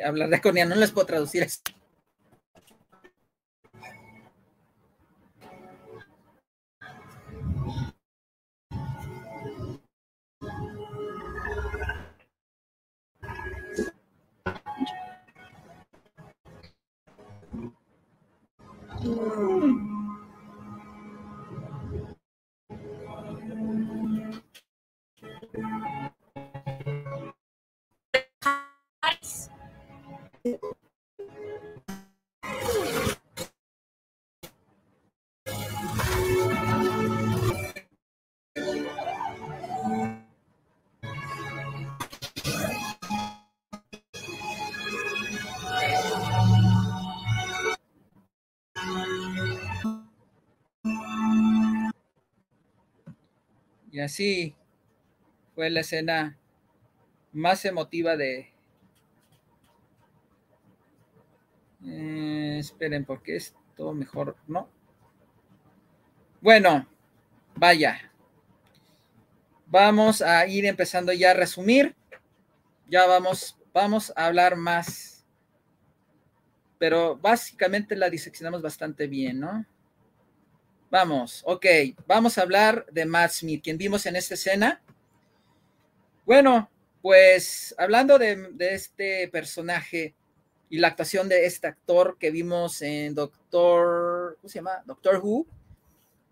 Hablar 0.04 0.28
de 0.30 0.40
coreano, 0.40 0.74
no 0.74 0.80
les 0.80 0.90
puedo 0.90 1.06
traducir 1.06 1.42
esto. 1.42 1.72
Y 53.94 54.00
así 54.00 54.56
fue 55.54 55.70
la 55.70 55.82
escena 55.82 56.36
más 57.32 57.64
emotiva 57.64 58.16
de... 58.16 58.52
Eh, 61.84 62.56
esperen, 62.58 63.04
porque 63.04 63.36
esto 63.36 63.92
mejor, 63.92 64.36
¿no? 64.48 64.68
Bueno, 66.40 66.88
vaya. 67.54 68.10
Vamos 69.66 70.22
a 70.22 70.44
ir 70.48 70.66
empezando 70.66 71.12
ya 71.12 71.30
a 71.30 71.34
resumir. 71.34 71.94
Ya 72.88 73.06
vamos, 73.06 73.56
vamos 73.72 74.12
a 74.16 74.26
hablar 74.26 74.56
más. 74.56 75.24
Pero 76.78 77.16
básicamente 77.16 77.94
la 77.94 78.10
diseccionamos 78.10 78.60
bastante 78.60 79.06
bien, 79.06 79.38
¿no? 79.38 79.64
Vamos, 80.94 81.42
ok, 81.44 81.66
vamos 82.06 82.38
a 82.38 82.42
hablar 82.42 82.86
de 82.92 83.04
Matt 83.04 83.32
Smith, 83.32 83.64
quien 83.64 83.76
vimos 83.76 84.06
en 84.06 84.14
esta 84.14 84.34
escena. 84.34 84.80
Bueno, 86.24 86.70
pues 87.02 87.74
hablando 87.76 88.16
de, 88.16 88.54
este 88.60 89.26
personaje 89.26 90.14
y 90.70 90.78
la 90.78 90.86
actuación 90.86 91.28
de 91.28 91.46
este 91.46 91.66
actor 91.66 92.16
que 92.16 92.30
vimos 92.30 92.80
en 92.80 93.12
Doctor, 93.12 94.36
¿cómo 94.40 94.48
se 94.48 94.60
llama? 94.60 94.84
Doctor 94.86 95.18
Who. 95.20 95.44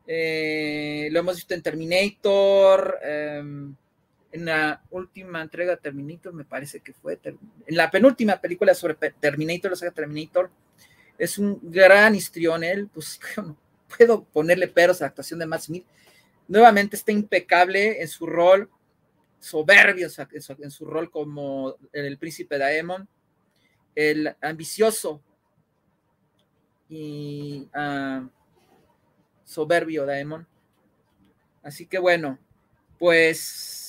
Eh, 0.06 1.08
lo 1.10 1.18
hemos 1.18 1.34
visto 1.34 1.54
en 1.54 1.62
Terminator, 1.62 3.00
eh, 3.02 3.38
en 3.40 4.44
la 4.44 4.80
última 4.92 5.42
entrega 5.42 5.72
de 5.72 5.78
Terminator, 5.78 6.32
me 6.34 6.44
parece 6.44 6.78
que 6.78 6.92
fue, 6.92 7.18
en 7.24 7.36
la 7.66 7.90
penúltima 7.90 8.40
película 8.40 8.74
sobre 8.74 8.94
Terminator, 8.94 9.72
la 9.72 9.76
saga 9.76 9.90
Terminator. 9.90 10.52
Es 11.18 11.36
un 11.36 11.58
gran 11.64 12.14
histrión 12.14 12.62
él, 12.62 12.88
pues 12.94 13.18
puedo 13.96 14.24
ponerle 14.24 14.68
peros 14.68 15.00
a 15.00 15.04
la 15.04 15.08
actuación 15.08 15.38
de 15.38 15.46
Matt 15.46 15.62
Smith. 15.62 15.86
Nuevamente 16.48 16.96
está 16.96 17.12
impecable 17.12 18.02
en 18.02 18.08
su 18.08 18.26
rol, 18.26 18.70
soberbio 19.38 20.08
en 20.60 20.70
su 20.70 20.86
rol 20.86 21.10
como 21.10 21.76
el 21.92 22.18
príncipe 22.18 22.58
Daemon, 22.58 23.08
el 23.94 24.36
ambicioso 24.40 25.22
y 26.88 27.68
uh, 27.74 28.28
soberbio 29.44 30.04
Daemon. 30.06 30.46
Así 31.62 31.86
que 31.86 31.98
bueno, 31.98 32.38
pues 32.98 33.82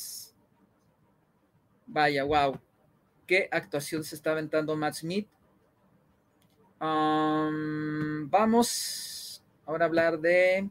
Vaya, 1.93 2.23
wow. 2.23 2.59
Qué 3.27 3.47
actuación 3.51 4.03
se 4.03 4.15
está 4.15 4.31
aventando 4.31 4.75
Matt 4.75 4.95
Smith. 4.95 5.27
Vamos 8.29 9.12
ahora 9.66 9.86
hablar 9.86 10.20
de. 10.20 10.70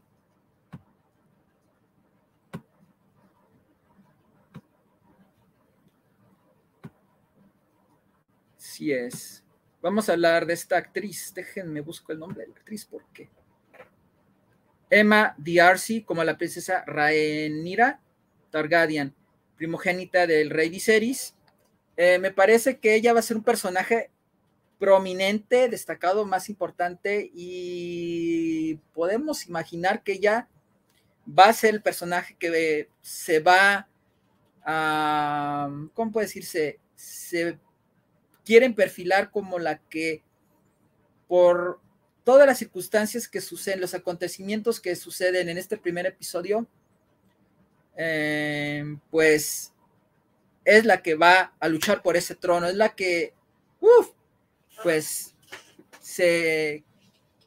Sí 8.57 8.91
es. 8.91 9.43
Vamos 9.81 10.09
a 10.09 10.13
hablar 10.13 10.45
de 10.45 10.53
esta 10.53 10.77
actriz. 10.77 11.33
Déjenme 11.33 11.81
busco 11.81 12.11
el 12.11 12.19
nombre 12.19 12.43
de 12.43 12.49
la 12.49 12.55
actriz 12.55 12.85
porque. 12.85 13.29
Emma 14.89 15.35
D'Arcy 15.37 16.03
como 16.03 16.23
la 16.23 16.37
princesa 16.37 16.83
Rhaenyra 16.85 17.99
Targaryen, 18.51 19.15
primogénita 19.55 20.27
del 20.27 20.51
rey 20.51 20.69
Viserys. 20.69 21.35
Eh, 21.97 22.19
me 22.19 22.31
parece 22.31 22.77
que 22.77 22.95
ella 22.95 23.13
va 23.13 23.19
a 23.19 23.23
ser 23.23 23.37
un 23.37 23.43
personaje 23.43 24.11
prominente, 24.83 25.69
destacado, 25.69 26.25
más 26.25 26.49
importante 26.49 27.31
y 27.33 28.75
podemos 28.93 29.47
imaginar 29.47 30.03
que 30.03 30.11
ella 30.11 30.49
va 31.25 31.45
a 31.45 31.53
ser 31.53 31.73
el 31.73 31.81
personaje 31.81 32.35
que 32.37 32.89
se 33.01 33.39
va 33.39 33.87
a, 34.65 35.69
¿cómo 35.93 36.11
puede 36.11 36.25
decirse? 36.25 36.81
Se 36.97 37.57
quieren 38.43 38.75
perfilar 38.75 39.31
como 39.31 39.57
la 39.57 39.77
que 39.77 40.21
por 41.29 41.79
todas 42.25 42.45
las 42.45 42.57
circunstancias 42.57 43.29
que 43.29 43.39
suceden, 43.39 43.79
los 43.79 43.93
acontecimientos 43.93 44.81
que 44.81 44.97
suceden 44.97 45.47
en 45.47 45.57
este 45.57 45.77
primer 45.77 46.07
episodio, 46.07 46.67
eh, 47.95 48.83
pues 49.09 49.71
es 50.65 50.83
la 50.83 51.01
que 51.01 51.15
va 51.15 51.53
a 51.57 51.69
luchar 51.69 52.01
por 52.01 52.17
ese 52.17 52.35
trono, 52.35 52.67
es 52.67 52.75
la 52.75 52.95
que, 52.95 53.33
uff, 53.79 54.12
pues 54.83 55.35
se 56.01 56.83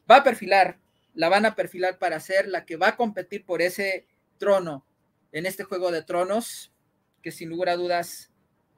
va 0.09 0.17
a 0.17 0.23
perfilar, 0.23 0.79
la 1.13 1.29
van 1.29 1.45
a 1.45 1.55
perfilar 1.55 1.99
para 1.99 2.19
ser 2.19 2.47
la 2.47 2.65
que 2.65 2.75
va 2.75 2.89
a 2.89 2.97
competir 2.97 3.45
por 3.45 3.61
ese 3.61 4.07
trono 4.37 4.83
en 5.31 5.45
este 5.45 5.63
juego 5.63 5.91
de 5.91 6.03
tronos, 6.03 6.73
que 7.21 7.31
sin 7.31 7.49
lugar 7.49 7.69
a 7.69 7.75
dudas 7.75 8.31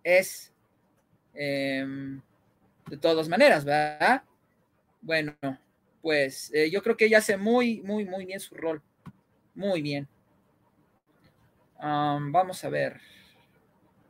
es 0.03 0.53
eh, 1.33 1.85
de 2.87 2.97
todas 2.97 3.29
maneras, 3.29 3.63
¿verdad? 3.63 4.23
Bueno, 5.01 5.35
pues 6.01 6.51
eh, 6.53 6.69
yo 6.69 6.81
creo 6.83 6.97
que 6.97 7.05
ella 7.05 7.19
hace 7.19 7.37
muy, 7.37 7.81
muy, 7.81 8.05
muy 8.05 8.25
bien 8.25 8.39
su 8.39 8.55
rol. 8.55 8.81
Muy 9.55 9.81
bien. 9.81 10.07
Vamos 11.79 12.63
a 12.63 12.69
ver. 12.69 12.99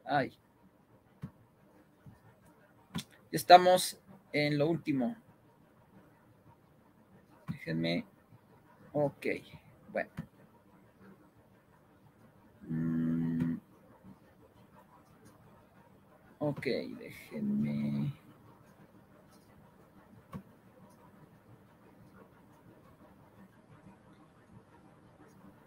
Ay. 0.05 0.31
Estamos 3.31 3.99
en 4.34 4.57
lo 4.57 4.67
último. 4.67 5.15
Déjenme. 7.47 8.05
Ok. 8.93 9.25
Bueno. 9.91 10.09
Mm. 12.67 13.57
Ok, 16.39 16.65
déjenme. 16.97 18.13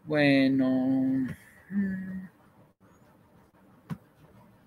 Bueno. 0.04 1.26
mm. 1.70 2.28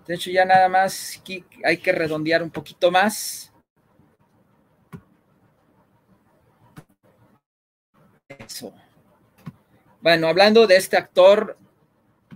De 0.08 0.14
hecho, 0.14 0.30
ya 0.30 0.46
nada 0.46 0.70
más 0.70 1.18
aquí 1.20 1.44
hay 1.64 1.78
que 1.78 1.92
redondear 1.92 2.44
un 2.44 2.52
poquito 2.52 2.92
más. 2.92 3.52
Eso. 8.28 8.74
Bueno, 10.02 10.28
hablando 10.28 10.66
de 10.66 10.78
este 10.78 10.98
actor, 10.98 11.58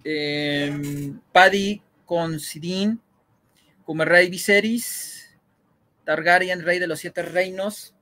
eh, 0.04 0.72
Paddy 1.32 1.82
Considine, 2.06 3.00
como 3.86 4.06
rey 4.06 4.30
Viserys, 4.30 5.36
Targaryen, 6.04 6.64
rey 6.64 6.78
de 6.78 6.86
los 6.86 7.00
siete 7.00 7.24
reinos. 7.24 7.96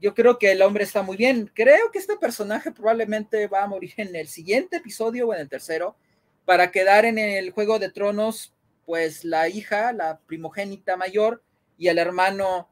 Yo 0.00 0.14
creo 0.14 0.38
que 0.38 0.50
el 0.50 0.62
hombre 0.62 0.82
está 0.82 1.02
muy 1.02 1.16
bien. 1.16 1.48
Creo 1.54 1.92
que 1.92 1.98
este 1.98 2.16
personaje 2.16 2.72
probablemente 2.72 3.46
va 3.46 3.62
a 3.62 3.68
morir 3.68 3.92
en 3.96 4.16
el 4.16 4.26
siguiente 4.26 4.78
episodio 4.78 5.28
o 5.28 5.34
en 5.34 5.40
el 5.40 5.48
tercero, 5.48 5.96
para 6.44 6.72
quedar 6.72 7.04
en 7.04 7.18
el 7.18 7.52
Juego 7.52 7.78
de 7.78 7.90
Tronos, 7.90 8.52
pues 8.84 9.24
la 9.24 9.48
hija, 9.48 9.92
la 9.92 10.18
primogénita 10.26 10.96
mayor, 10.96 11.42
y 11.78 11.86
el 11.86 11.98
hermano 11.98 12.68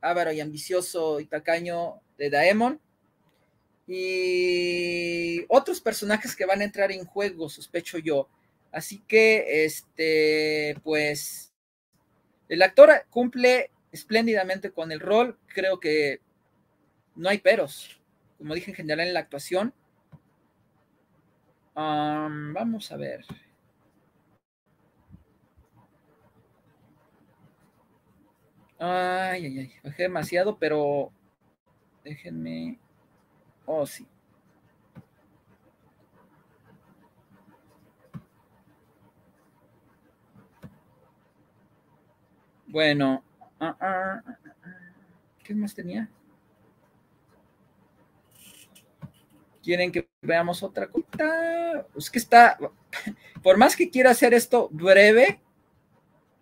ávaro 0.00 0.32
y 0.32 0.40
ambicioso 0.40 1.20
y 1.20 1.26
tacaño 1.26 2.00
de 2.16 2.30
Daemon. 2.30 2.80
Y 3.86 5.44
otros 5.48 5.80
personajes 5.80 6.34
que 6.34 6.46
van 6.46 6.60
a 6.60 6.64
entrar 6.64 6.90
en 6.90 7.04
juego, 7.04 7.48
sospecho 7.48 7.98
yo. 7.98 8.28
Así 8.72 8.98
que, 9.06 9.64
este, 9.64 10.76
pues, 10.82 11.52
el 12.48 12.62
actor 12.62 12.90
cumple 13.10 13.70
espléndidamente 13.92 14.72
con 14.72 14.90
el 14.92 15.00
rol. 15.00 15.38
Creo 15.46 15.78
que 15.80 16.20
no 17.14 17.28
hay 17.28 17.38
peros, 17.38 18.00
como 18.38 18.54
dije 18.54 18.72
en 18.72 18.76
general 18.76 19.06
en 19.06 19.14
la 19.14 19.20
actuación. 19.20 19.72
Vamos 21.74 22.90
a 22.90 22.96
ver. 22.96 23.24
Ay, 28.78 29.46
ay, 29.46 29.58
ay, 29.58 29.72
bajé 29.82 30.02
demasiado, 30.02 30.58
pero 30.58 31.10
déjenme. 32.04 32.78
Oh, 33.66 33.84
sí. 33.86 34.06
Bueno, 42.68 43.22
ah, 43.58 43.76
ah, 43.80 44.22
ah. 44.26 44.36
¿qué 45.42 45.54
más 45.54 45.74
tenía? 45.74 46.08
¿Quieren 49.62 49.90
que 49.90 50.08
veamos 50.22 50.62
otra 50.62 50.88
cosa? 50.88 51.86
Es 51.96 52.10
que 52.10 52.18
está, 52.18 52.58
por 53.42 53.56
más 53.56 53.74
que 53.74 53.90
quiera 53.90 54.10
hacer 54.10 54.34
esto 54.34 54.68
breve, 54.70 55.40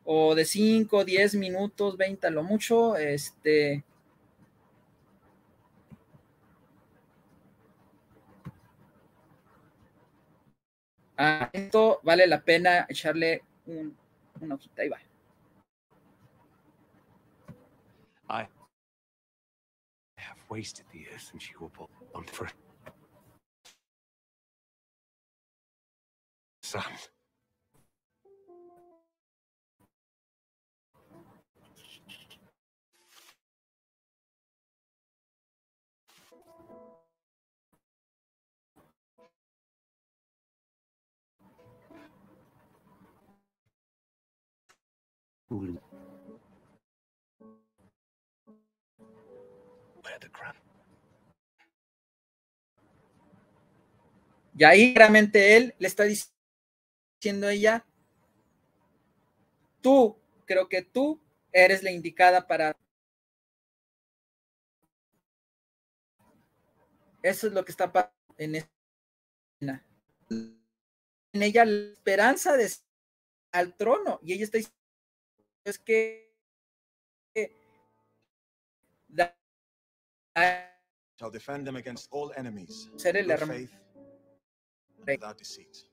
o 0.05 0.35
de 0.35 0.45
5, 0.45 1.05
10 1.05 1.35
minutos, 1.37 1.97
20 1.97 2.27
a 2.27 2.31
lo 2.31 2.43
mucho, 2.43 2.97
este... 2.97 3.85
A 11.17 11.49
esto 11.53 12.01
vale 12.03 12.27
la 12.27 12.41
pena 12.41 12.87
echarle 12.89 13.43
un, 13.67 13.97
una 14.41 14.55
hojita, 14.57 14.83
ahí 14.83 14.89
va. 14.89 14.99
I 18.29 18.49
have 20.19 20.41
wasted 20.49 20.87
the 20.93 21.07
earth 21.13 21.31
and 21.33 21.41
she 21.41 21.55
will 21.61 21.71
pull 21.71 21.89
on 22.15 22.25
for 22.25 22.49
son. 26.63 26.83
Y 54.57 54.65
ahí 54.65 54.95
claramente 54.95 55.57
él 55.57 55.75
le 55.79 55.89
está 55.89 56.05
diciendo 56.05 57.49
a 57.49 57.53
ella, 57.53 57.85
tú, 59.81 60.17
creo 60.47 60.69
que 60.69 60.83
tú 60.83 61.21
eres 61.53 61.83
la 61.83 61.91
indicada 61.91 62.47
para... 62.47 62.77
Eso 67.23 67.47
es 67.47 67.53
lo 67.53 67.65
que 67.65 67.73
está 67.73 67.93
pasando 67.93 68.15
en 68.37 68.55
escena. 68.57 69.85
En 70.31 71.43
ella 71.43 71.65
la 71.65 71.93
esperanza 71.93 72.57
de 72.57 72.71
al 73.51 73.75
trono 73.77 74.21
y 74.23 74.35
ella 74.35 74.45
está 74.45 74.59
diciendo 74.59 74.84
es 75.65 75.79
que 75.79 76.31
da- 79.09 79.35
shall 81.19 81.31
defend 81.31 81.67
them 81.67 81.77
against 81.77 82.09
all 82.13 82.33
enemies. 82.37 82.91
Ser 82.97 83.17
el 83.17 83.27
with 83.27 83.41
hermano. 83.41 83.55
faith 83.59 83.75
and 84.99 85.07
without 85.07 85.39
deceit. 85.39 85.85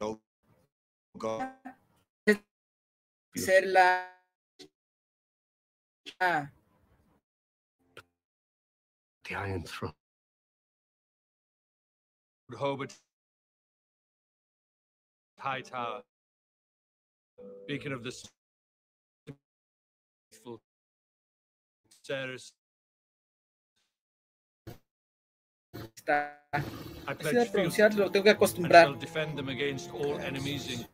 Go 0.00 0.20
God. 1.18 1.48
ser 3.36 3.66
la 3.66 4.06
ah, 6.20 6.48
The 9.24 9.34
Iron 9.36 9.64
Throne. 9.64 9.94
Hobart 12.54 12.94
High 15.38 15.62
Tower. 15.62 16.02
Beacon 17.66 17.92
of 17.94 18.02
the 18.02 18.10
s- 18.10 18.28
faithful. 20.32 20.60
Ceres. 22.02 22.54
está 25.96 26.46
I 27.06 27.14
así 27.18 27.36
de 27.36 27.46
pledge 27.46 27.50
fealty 27.50 27.52
pronunciar 27.52 27.94
lo 27.94 28.10
tengo 28.10 28.24
que 28.24 28.30
and 28.30 28.36
acostumbrar 28.36 28.86
shall 28.86 28.98
defend 28.98 29.36
them 29.36 29.48
against 29.48 29.90
all 29.92 30.18
enemies 30.20 30.86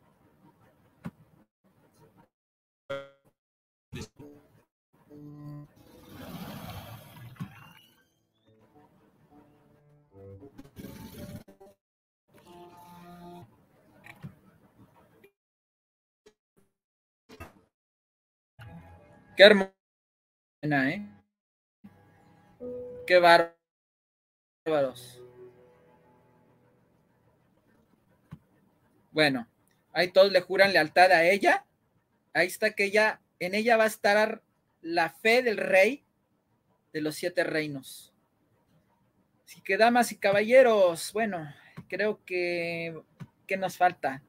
qué 19.37 19.43
hermosa 19.45 19.73
eh 20.63 21.07
qué 23.07 23.19
bárbaros 24.65 25.23
bueno 29.13 29.47
ahí 29.93 30.09
todos 30.09 30.33
le 30.33 30.41
juran 30.41 30.73
lealtad 30.73 31.13
a 31.13 31.25
ella 31.25 31.65
ahí 32.35 32.47
está 32.47 32.73
que 32.73 32.85
ella 32.85 33.21
en 33.39 33.55
ella 33.55 33.77
va 33.77 33.85
a 33.85 33.89
estar 33.89 34.43
la 34.81 35.11
fe 35.11 35.43
del 35.43 35.57
rey 35.57 36.05
de 36.93 37.01
los 37.01 37.15
siete 37.17 37.45
reinos 37.45 38.13
así 39.45 39.61
que 39.61 39.77
damas 39.77 40.13
y 40.13 40.19
caballeros 40.19 41.13
bueno 41.13 41.53
creo 41.89 42.25
que 42.25 43.01
¿qué 43.47 43.57
nos 43.57 43.77
falta? 43.77 44.23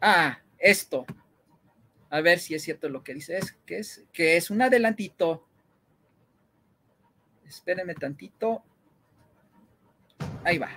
Ah, 0.00 0.38
esto. 0.58 1.06
A 2.10 2.20
ver 2.20 2.38
si 2.38 2.54
es 2.54 2.62
cierto 2.62 2.88
lo 2.88 3.02
que 3.02 3.14
dice. 3.14 3.38
Es 3.38 3.52
que 3.66 3.78
es, 3.78 4.04
que 4.12 4.36
es 4.36 4.50
un 4.50 4.62
adelantito. 4.62 5.46
Espérenme 7.46 7.94
tantito. 7.94 8.62
Ahí 10.44 10.58
va. 10.58 10.70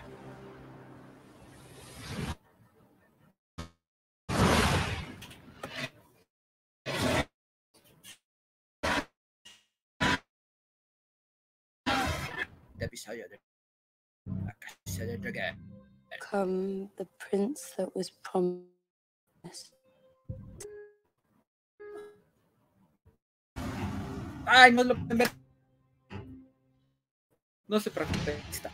Come 16.19 16.89
the 16.97 17.05
prince 17.17 17.73
that 17.77 17.95
was 17.95 18.11
promised. 18.23 19.73
Ay, 24.45 24.71
no 24.71 24.83
lo 24.83 24.95
pueden 24.95 25.17
ver. 25.17 25.29
No 27.67 27.79
se 27.79 27.91
preocupe. 27.91 28.31
ahí 28.31 28.43
está. 28.49 28.71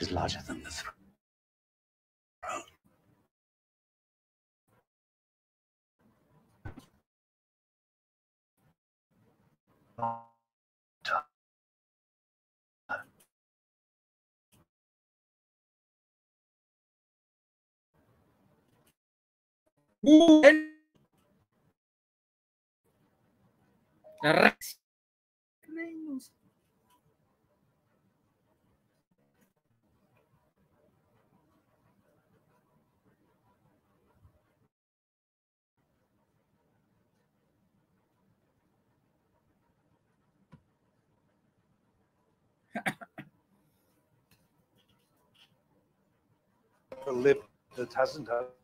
Is 0.00 0.12
lip 47.12 47.42
that 47.76 47.92
hasn't 47.94 48.28
had 48.28 48.57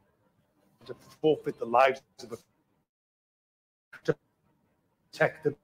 to 0.87 0.95
forfeit 1.21 1.59
the 1.59 1.65
lives 1.65 2.03
of 2.23 2.33
a 2.33 2.37
to 4.05 4.17
protect 5.13 5.45
them. 5.45 5.57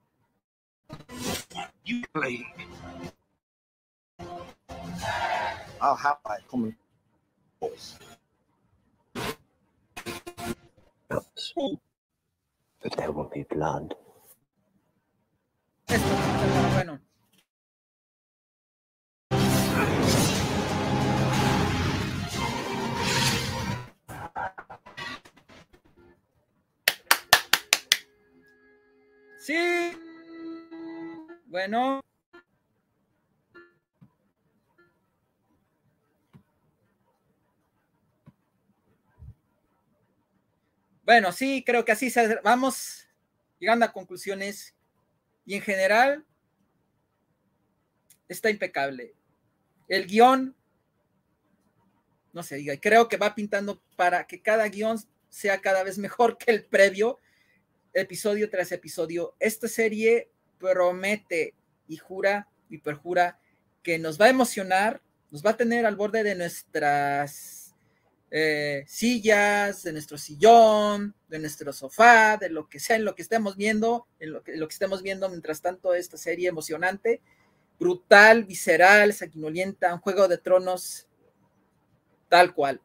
You 1.85 2.05
play. 2.14 2.47
I'll 5.81 5.97
have 5.97 6.18
my 6.27 6.39
common 6.49 6.77
force. 7.59 7.99
But 12.83 12.97
there 12.97 13.12
will 13.12 13.31
be 13.33 13.45
blood. 13.51 13.95
Sí. 29.51 29.96
Bueno. 31.46 32.01
Bueno, 41.03 41.32
sí, 41.32 41.64
creo 41.66 41.84
que 41.84 41.90
así 41.90 42.12
vamos 42.44 43.09
llegando 43.59 43.84
a 43.84 43.92
conclusiones 43.92 44.76
y 45.44 45.57
en 45.57 45.62
general 45.62 46.24
está 48.28 48.51
impecable. 48.51 49.16
El 49.88 50.07
guion, 50.07 50.55
no 52.32 52.44
se 52.44 52.55
diga, 52.55 52.76
creo 52.76 53.09
que 53.09 53.16
va 53.16 53.34
pintando 53.34 53.82
para 53.96 54.28
que 54.28 54.40
cada 54.40 54.68
guion 54.68 54.96
sea 55.28 55.61
cada 55.61 55.82
vez 55.82 55.98
mejor 55.98 56.38
que 56.38 56.53
el 56.53 56.64
previo, 56.64 57.18
episodio 57.93 58.51
tras 58.51 58.72
episodio. 58.72 59.34
Esta 59.38 59.68
serie 59.68 60.30
promete 60.59 61.55
y 61.88 61.97
jura 61.97 62.49
y 62.68 62.78
perjura 62.78 63.38
que 63.82 63.99
nos 63.99 64.20
va 64.20 64.26
a 64.26 64.30
emocionar, 64.30 65.03
nos 65.30 65.45
va 65.45 65.51
a 65.51 65.57
tener 65.57 65.86
al 65.86 65.97
borde 65.97 66.22
de 66.22 66.34
nuestras 66.34 67.74
eh, 68.30 68.84
sillas, 68.86 69.82
de 69.82 69.93
nuestro 69.93 70.16
sillón, 70.16 71.14
de 71.28 71.38
nuestro 71.38 71.72
sofá, 71.72 72.36
de 72.36 72.49
lo 72.49 72.68
que 72.68 72.78
sea, 72.78 72.97
en 72.97 73.05
lo 73.05 73.14
que 73.14 73.22
estemos 73.22 73.57
viendo, 73.57 74.07
en 74.20 74.32
lo 74.32 74.43
que, 74.43 74.53
estemos 74.68 75.03
viendo 75.03 75.28
mientras 75.28 75.61
tanto 75.61 75.95
esta 75.95 76.16
serie 76.16 76.49
emocionante, 76.49 77.20
brutal, 77.78 78.45
visceral, 78.45 79.12
sanguinolienta, 79.12 79.95
un 79.95 80.01
juego 80.01 80.28
de 80.28 80.38
tronos 80.38 81.09
tal 82.28 82.55
cual. 82.55 82.80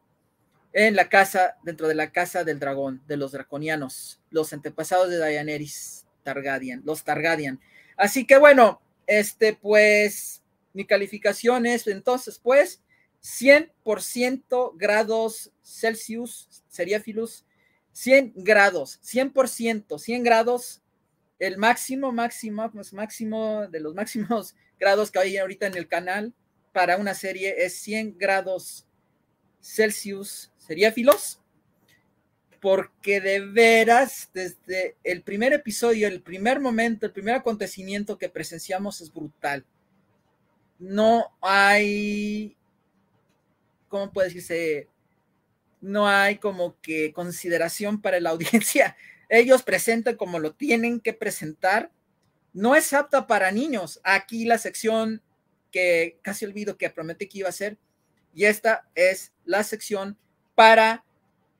En 0.78 0.94
la 0.94 1.08
casa, 1.08 1.56
dentro 1.62 1.88
de 1.88 1.94
la 1.94 2.12
casa 2.12 2.44
del 2.44 2.58
dragón, 2.58 3.02
de 3.06 3.16
los 3.16 3.32
draconianos, 3.32 4.20
los 4.28 4.52
antepasados 4.52 5.08
de 5.08 5.16
Daenerys 5.16 6.04
Targaryen, 6.22 6.82
los 6.84 7.02
Targaryen. 7.02 7.58
Así 7.96 8.26
que 8.26 8.36
bueno, 8.36 8.82
este 9.06 9.54
pues 9.54 10.42
mi 10.74 10.84
calificación 10.84 11.64
es 11.64 11.86
entonces 11.86 12.38
pues 12.38 12.82
100% 13.22 14.72
grados 14.76 15.50
Celsius, 15.62 16.62
sería 16.68 17.00
Filus, 17.00 17.46
100 17.92 18.34
grados, 18.36 19.00
100%, 19.02 19.98
100 19.98 20.22
grados, 20.22 20.82
el 21.38 21.56
máximo, 21.56 22.12
máximo, 22.12 22.70
pues 22.70 22.92
máximo 22.92 23.66
de 23.68 23.80
los 23.80 23.94
máximos 23.94 24.54
grados 24.78 25.10
que 25.10 25.20
hay 25.20 25.38
ahorita 25.38 25.68
en 25.68 25.78
el 25.78 25.88
canal 25.88 26.34
para 26.74 26.98
una 26.98 27.14
serie 27.14 27.64
es 27.64 27.78
100 27.78 28.18
grados 28.18 28.86
Celsius, 29.66 30.52
sería 30.66 30.92
Filos. 30.92 31.40
porque 32.60 33.20
de 33.20 33.40
veras, 33.40 34.30
desde 34.32 34.96
el 35.04 35.22
primer 35.22 35.52
episodio, 35.52 36.08
el 36.08 36.22
primer 36.22 36.58
momento, 36.58 37.06
el 37.06 37.12
primer 37.12 37.36
acontecimiento 37.36 38.18
que 38.18 38.28
presenciamos 38.28 39.00
es 39.00 39.12
brutal. 39.12 39.64
No 40.78 41.36
hay, 41.42 42.56
¿cómo 43.88 44.12
puede 44.12 44.28
decirse? 44.28 44.88
No 45.80 46.08
hay 46.08 46.38
como 46.38 46.80
que 46.80 47.12
consideración 47.12 48.00
para 48.00 48.20
la 48.20 48.30
audiencia. 48.36 48.96
Ellos 49.28 49.62
presentan 49.62 50.16
como 50.16 50.38
lo 50.38 50.54
tienen 50.54 51.00
que 51.00 51.12
presentar. 51.12 51.92
No 52.52 52.74
es 52.74 52.92
apta 52.92 53.26
para 53.26 53.52
niños. 53.52 54.00
Aquí 54.02 54.44
la 54.44 54.58
sección 54.58 55.22
que 55.70 56.18
casi 56.22 56.46
olvido 56.46 56.78
que 56.78 56.90
prometí 56.90 57.28
que 57.28 57.38
iba 57.38 57.48
a 57.48 57.52
ser, 57.52 57.78
y 58.34 58.44
esta 58.46 58.88
es 58.94 59.32
la 59.44 59.62
sección 59.62 60.18
para 60.56 61.04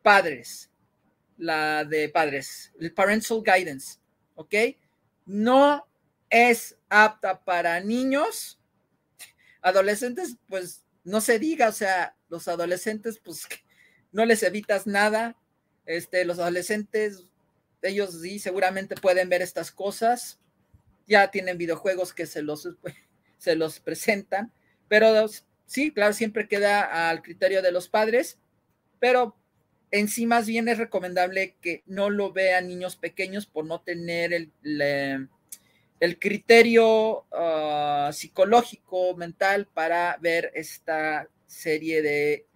padres. 0.02 0.70
La 1.38 1.84
de 1.84 2.08
padres, 2.08 2.72
el 2.80 2.92
parental 2.92 3.42
guidance, 3.44 3.98
¿ok? 4.34 4.54
No 5.26 5.86
es 6.30 6.76
apta 6.88 7.44
para 7.44 7.78
niños, 7.80 8.58
adolescentes, 9.60 10.36
pues 10.48 10.82
no 11.04 11.20
se 11.20 11.38
diga, 11.38 11.68
o 11.68 11.72
sea, 11.72 12.16
los 12.30 12.48
adolescentes, 12.48 13.20
pues 13.22 13.46
no 14.12 14.24
les 14.24 14.42
evitas 14.42 14.86
nada, 14.86 15.36
este, 15.84 16.24
los 16.24 16.38
adolescentes, 16.38 17.26
ellos 17.82 18.20
sí, 18.22 18.38
seguramente 18.38 18.94
pueden 18.96 19.28
ver 19.28 19.42
estas 19.42 19.70
cosas, 19.70 20.40
ya 21.06 21.30
tienen 21.30 21.58
videojuegos 21.58 22.14
que 22.14 22.24
se 22.24 22.40
los, 22.40 22.68
se 23.38 23.56
los 23.56 23.78
presentan, 23.78 24.52
pero 24.88 25.28
sí, 25.66 25.92
claro, 25.92 26.14
siempre 26.14 26.48
queda 26.48 27.10
al 27.10 27.20
criterio 27.20 27.60
de 27.60 27.72
los 27.72 27.90
padres, 27.90 28.38
pero 28.98 29.36
en 29.90 30.08
sí 30.08 30.26
más 30.26 30.46
bien 30.46 30.68
es 30.68 30.78
recomendable 30.78 31.56
que 31.60 31.82
no 31.86 32.10
lo 32.10 32.32
vean 32.32 32.68
niños 32.68 32.96
pequeños 32.96 33.46
por 33.46 33.64
no 33.64 33.80
tener 33.80 34.32
el, 34.32 34.50
el 36.00 36.18
criterio 36.18 37.24
ah, 37.32 38.10
psicológico, 38.12 39.16
mental 39.16 39.66
para 39.72 40.16
ver 40.20 40.52
esta 40.54 41.28
serie 41.46 42.02
de 42.02 42.46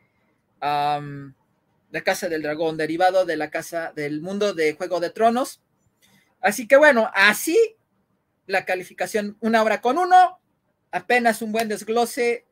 La 0.61 2.03
Casa 2.05 2.29
del 2.29 2.43
Dragón, 2.43 2.77
derivado 2.77 3.25
de 3.25 3.37
la 3.37 3.51
Casa 3.51 3.93
del 3.95 4.21
Mundo 4.21 4.53
de 4.53 4.75
Juego 4.75 5.01
de 5.01 5.11
Tronos. 5.11 5.61
Así 6.41 6.67
que 6.67 6.77
bueno, 6.77 7.11
así 7.15 7.77
la 8.47 8.65
calificación, 8.65 9.37
una 9.41 9.63
hora 9.63 9.81
con 9.81 9.99
uno, 9.99 10.41
apenas 10.91 11.41
un 11.43 11.53
buen 11.53 11.69
desglose 11.69 12.47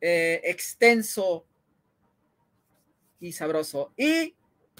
eh, 0.00 0.40
extenso 0.44 1.46
y 3.22 3.32
sabroso. 3.32 3.92
Y 3.96 4.34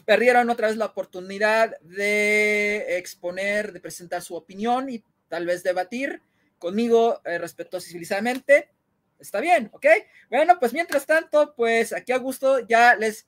perdieron 0.04 0.50
otra 0.50 0.68
vez 0.68 0.76
la 0.76 0.86
oportunidad 0.86 1.78
de 1.80 2.98
exponer, 2.98 3.72
de 3.72 3.80
presentar 3.80 4.22
su 4.22 4.34
opinión 4.34 4.90
y 4.90 5.02
tal 5.28 5.46
vez 5.46 5.62
debatir 5.62 6.20
conmigo 6.58 7.20
eh, 7.24 7.38
respetuoso 7.38 7.86
y 7.86 7.90
civilizadamente. 7.90 8.70
Está 9.18 9.40
bien, 9.40 9.70
¿ok? 9.72 9.86
Bueno, 10.28 10.58
pues 10.58 10.72
mientras 10.72 11.06
tanto, 11.06 11.54
pues 11.54 11.92
aquí 11.92 12.12
a 12.12 12.18
gusto 12.18 12.58
ya 12.66 12.96
les 12.96 13.26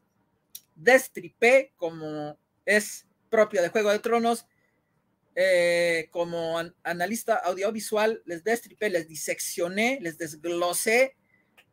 destripé 0.75 1.73
como 1.77 2.37
es 2.67 3.07
propio 3.31 3.62
de 3.62 3.69
Juego 3.69 3.91
de 3.91 4.01
Tronos. 4.01 4.47
Eh, 5.37 6.09
como 6.12 6.61
analista 6.85 7.35
audiovisual, 7.35 8.23
les 8.25 8.45
destripé, 8.45 8.89
les 8.89 9.09
diseccioné, 9.09 9.99
les 10.01 10.17
desglosé 10.17 11.17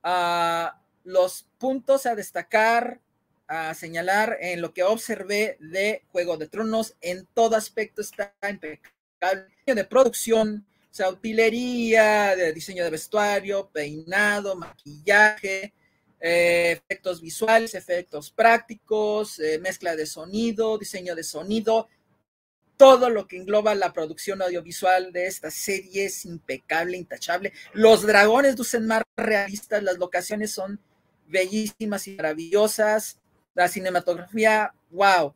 a 0.02 0.82
los 1.04 1.48
puntos 1.60 2.08
a 2.08 2.16
destacar, 2.16 3.02
a 3.52 3.74
señalar 3.74 4.38
en 4.39 4.62
lo 4.62 4.74
que 4.74 4.82
observé 4.82 5.58
de 5.60 6.04
Juego 6.14 6.38
de 6.38 6.47
Tronos. 6.47 6.95
En 7.02 7.28
todo 7.34 7.58
aspecto 7.58 8.02
está 8.02 8.34
impecable. 8.49 9.47
De 9.66 9.84
producción, 9.84 10.66
o 11.06 11.12
de 11.12 12.52
diseño 12.56 12.86
de 12.86 12.89
vestuario, 12.89 13.70
peinado, 13.74 14.56
maquillaje, 14.56 15.74
eh, 16.22 16.80
efectos 16.82 17.20
visuales, 17.22 17.76
efectos 17.76 18.32
prácticos, 18.32 19.38
eh, 19.39 19.60
mezcla 19.60 19.97
de 19.97 20.06
sonido, 20.06 20.78
diseño 20.78 21.14
de 21.14 21.24
sonido. 21.24 21.89
Todo 22.78 23.10
lo 23.10 23.28
que 23.28 23.36
engloba 23.36 23.76
la 23.76 23.91
producción 23.91 24.41
audiovisual 24.41 25.12
de 25.12 25.28
esta 25.28 25.52
serie 25.52 26.06
es 26.06 26.24
impecable, 26.24 26.95
intachable. 26.95 27.52
Los 27.74 28.04
dragones 28.04 28.58
lucen 28.58 28.88
más 28.88 29.04
realistas, 29.18 29.84
las 29.84 29.97
locaciones 29.97 30.52
son 30.54 30.80
bellísimas 31.28 32.08
y 32.08 32.16
maravillosas 32.16 33.21
la 33.54 33.68
cinematografía, 33.68 34.74
wow. 34.91 35.34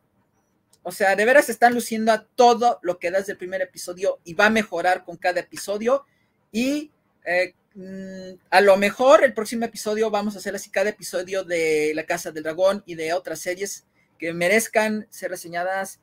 O 0.83 0.91
sea, 0.91 1.15
de 1.15 1.25
veras 1.25 1.49
están 1.49 1.73
luciendo 1.73 2.11
a 2.11 2.23
todo 2.23 2.79
lo 2.83 2.99
que 2.99 3.11
das 3.11 3.25
del 3.25 3.37
primer 3.37 3.61
episodio 3.61 4.19
y 4.23 4.33
va 4.33 4.45
a 4.45 4.51
mejorar 4.51 5.03
con 5.03 5.17
cada 5.17 5.39
episodio. 5.39 6.05
Y 6.51 6.91
eh, 7.25 7.55
mm, 7.73 8.39
a 8.51 8.61
lo 8.61 8.77
mejor 8.77 9.23
el 9.23 9.33
próximo 9.33 9.65
episodio 9.65 10.11
vamos 10.11 10.35
a 10.35 10.37
hacer 10.37 10.55
así 10.55 10.69
cada 10.69 10.91
episodio 10.91 11.43
de 11.43 11.91
La 11.95 12.05
Casa 12.05 12.31
del 12.31 12.43
Dragón 12.43 12.83
y 12.85 12.95
de 12.95 13.13
otras 13.13 13.39
series 13.39 13.85
que 14.19 14.31
merezcan 14.33 15.07
ser 15.09 15.31
reseñadas 15.31 15.99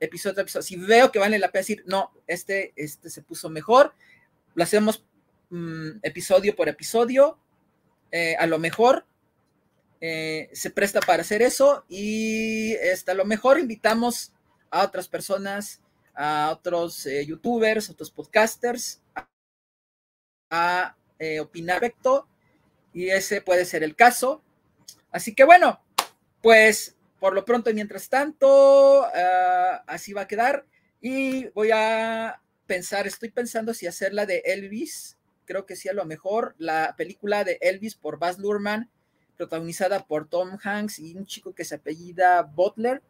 episodio 0.00 0.38
a 0.38 0.42
episodio. 0.42 0.62
Si 0.62 0.76
veo 0.76 1.12
que 1.12 1.18
vale 1.18 1.38
la 1.38 1.52
pena 1.52 1.60
decir, 1.60 1.84
no, 1.86 2.10
este, 2.26 2.72
este 2.76 3.10
se 3.10 3.22
puso 3.22 3.50
mejor, 3.50 3.94
lo 4.54 4.64
hacemos 4.64 5.04
mm, 5.50 5.98
episodio 6.02 6.56
por 6.56 6.68
episodio. 6.68 7.38
Eh, 8.10 8.34
a 8.38 8.46
lo 8.46 8.58
mejor 8.58 9.06
eh, 10.04 10.50
se 10.52 10.70
presta 10.70 10.98
para 10.98 11.22
hacer 11.22 11.42
eso 11.42 11.84
y 11.88 12.72
este, 12.72 13.12
a 13.12 13.14
lo 13.14 13.24
mejor 13.24 13.60
invitamos 13.60 14.32
a 14.68 14.82
otras 14.82 15.06
personas, 15.06 15.80
a 16.12 16.50
otros 16.50 17.06
eh, 17.06 17.24
youtubers, 17.24 17.88
otros 17.88 18.10
podcasters 18.10 19.00
a, 20.50 20.96
eh, 21.20 21.38
opinar 21.38 21.80
respecto 21.80 22.26
y 22.92 23.10
ese 23.10 23.42
puede 23.42 23.64
ser 23.64 23.84
el 23.84 23.94
caso. 23.94 24.42
Así 25.12 25.36
que 25.36 25.44
bueno, 25.44 25.80
pues 26.40 26.96
por 27.20 27.32
lo 27.32 27.44
pronto 27.44 27.70
y 27.70 27.74
mientras 27.74 28.08
tanto, 28.08 29.04
ah, 29.04 29.84
así 29.86 30.12
va 30.12 30.22
a 30.22 30.26
quedar 30.26 30.66
y 31.00 31.46
voy 31.50 31.70
a 31.72 32.42
pensar, 32.66 33.06
estoy 33.06 33.30
pensando 33.30 33.72
si 33.72 33.86
hacer 33.86 34.12
de 34.26 34.42
Elvis, 34.46 35.16
creo 35.44 35.64
que 35.64 35.76
sí 35.76 35.88
a 35.88 35.92
lo 35.92 36.04
mejor, 36.06 36.56
la 36.58 36.96
película 36.96 37.44
de 37.44 37.58
Elvis 37.60 37.94
por 37.94 38.18
Baz 38.18 38.38
Luhrmann 38.38 38.90
protagonizada 39.42 40.06
por 40.06 40.28
Tom 40.28 40.56
Hanks 40.62 41.00
y 41.00 41.16
un 41.16 41.26
chico 41.26 41.52
que 41.52 41.64
se 41.64 41.74
apellida 41.74 42.42
Butler. 42.42 43.02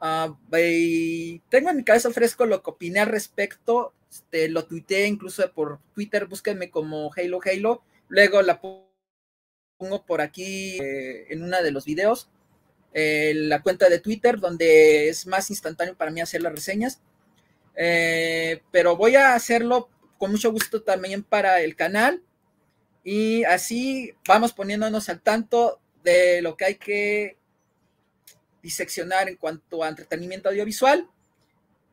Ah, 0.00 0.36
tengo 0.50 1.70
en 1.70 1.76
mi 1.76 1.84
cabeza 1.84 2.10
fresco 2.12 2.46
lo 2.46 2.62
que 2.62 2.70
opiné 2.70 3.00
al 3.00 3.08
respecto, 3.08 3.92
este, 4.08 4.48
lo 4.48 4.64
tuiteé 4.64 5.06
incluso 5.08 5.52
por 5.52 5.80
Twitter, 5.92 6.26
búsquenme 6.26 6.70
como 6.70 7.10
Halo 7.14 7.40
Halo, 7.44 7.82
luego 8.08 8.42
la 8.42 8.60
pongo 8.60 10.06
por 10.06 10.20
aquí 10.20 10.78
eh, 10.80 11.26
en 11.30 11.42
una 11.42 11.60
de 11.62 11.72
los 11.72 11.84
videos, 11.84 12.30
eh, 12.94 13.32
la 13.34 13.60
cuenta 13.60 13.88
de 13.88 13.98
Twitter, 13.98 14.38
donde 14.38 15.08
es 15.08 15.26
más 15.26 15.50
instantáneo 15.50 15.96
para 15.96 16.12
mí 16.12 16.20
hacer 16.20 16.42
las 16.42 16.54
reseñas, 16.54 17.00
eh, 17.74 18.62
pero 18.70 18.96
voy 18.96 19.16
a 19.16 19.34
hacerlo 19.34 19.90
con 20.16 20.30
mucho 20.30 20.52
gusto 20.52 20.82
también 20.82 21.24
para 21.24 21.60
el 21.60 21.76
canal, 21.76 22.22
y 23.02 23.44
así 23.44 24.14
vamos 24.26 24.52
poniéndonos 24.52 25.08
al 25.08 25.20
tanto 25.20 25.80
de 26.02 26.42
lo 26.42 26.56
que 26.56 26.64
hay 26.64 26.74
que 26.76 27.36
diseccionar 28.62 29.28
en 29.28 29.36
cuanto 29.36 29.82
a 29.82 29.88
entretenimiento 29.88 30.48
audiovisual. 30.48 31.08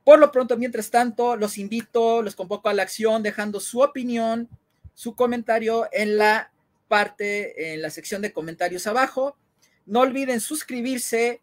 Por 0.04 0.20
lo 0.20 0.32
pronto, 0.32 0.58
mientras 0.58 0.90
tanto, 0.90 1.36
los 1.36 1.58
invito, 1.58 2.22
los 2.22 2.36
convoco 2.36 2.70
a 2.70 2.74
la 2.74 2.84
acción 2.84 3.24
dejando 3.24 3.60
su 3.60 3.82
opinión, 3.82 4.50
su 4.94 5.16
comentario 5.16 5.88
en 5.92 6.18
la 6.18 6.52
parte, 6.88 7.74
en 7.74 7.82
la 7.82 7.90
sección 7.90 8.22
de 8.22 8.32
comentarios 8.32 8.88
abajo. 8.88 9.38
No 9.86 10.02
olviden 10.02 10.40
suscribirse 10.40 11.42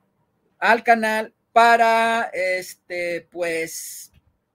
al 0.58 0.82
canal 0.82 1.34
para, 1.52 2.30
este, 2.32 3.28
pues, 3.30 4.12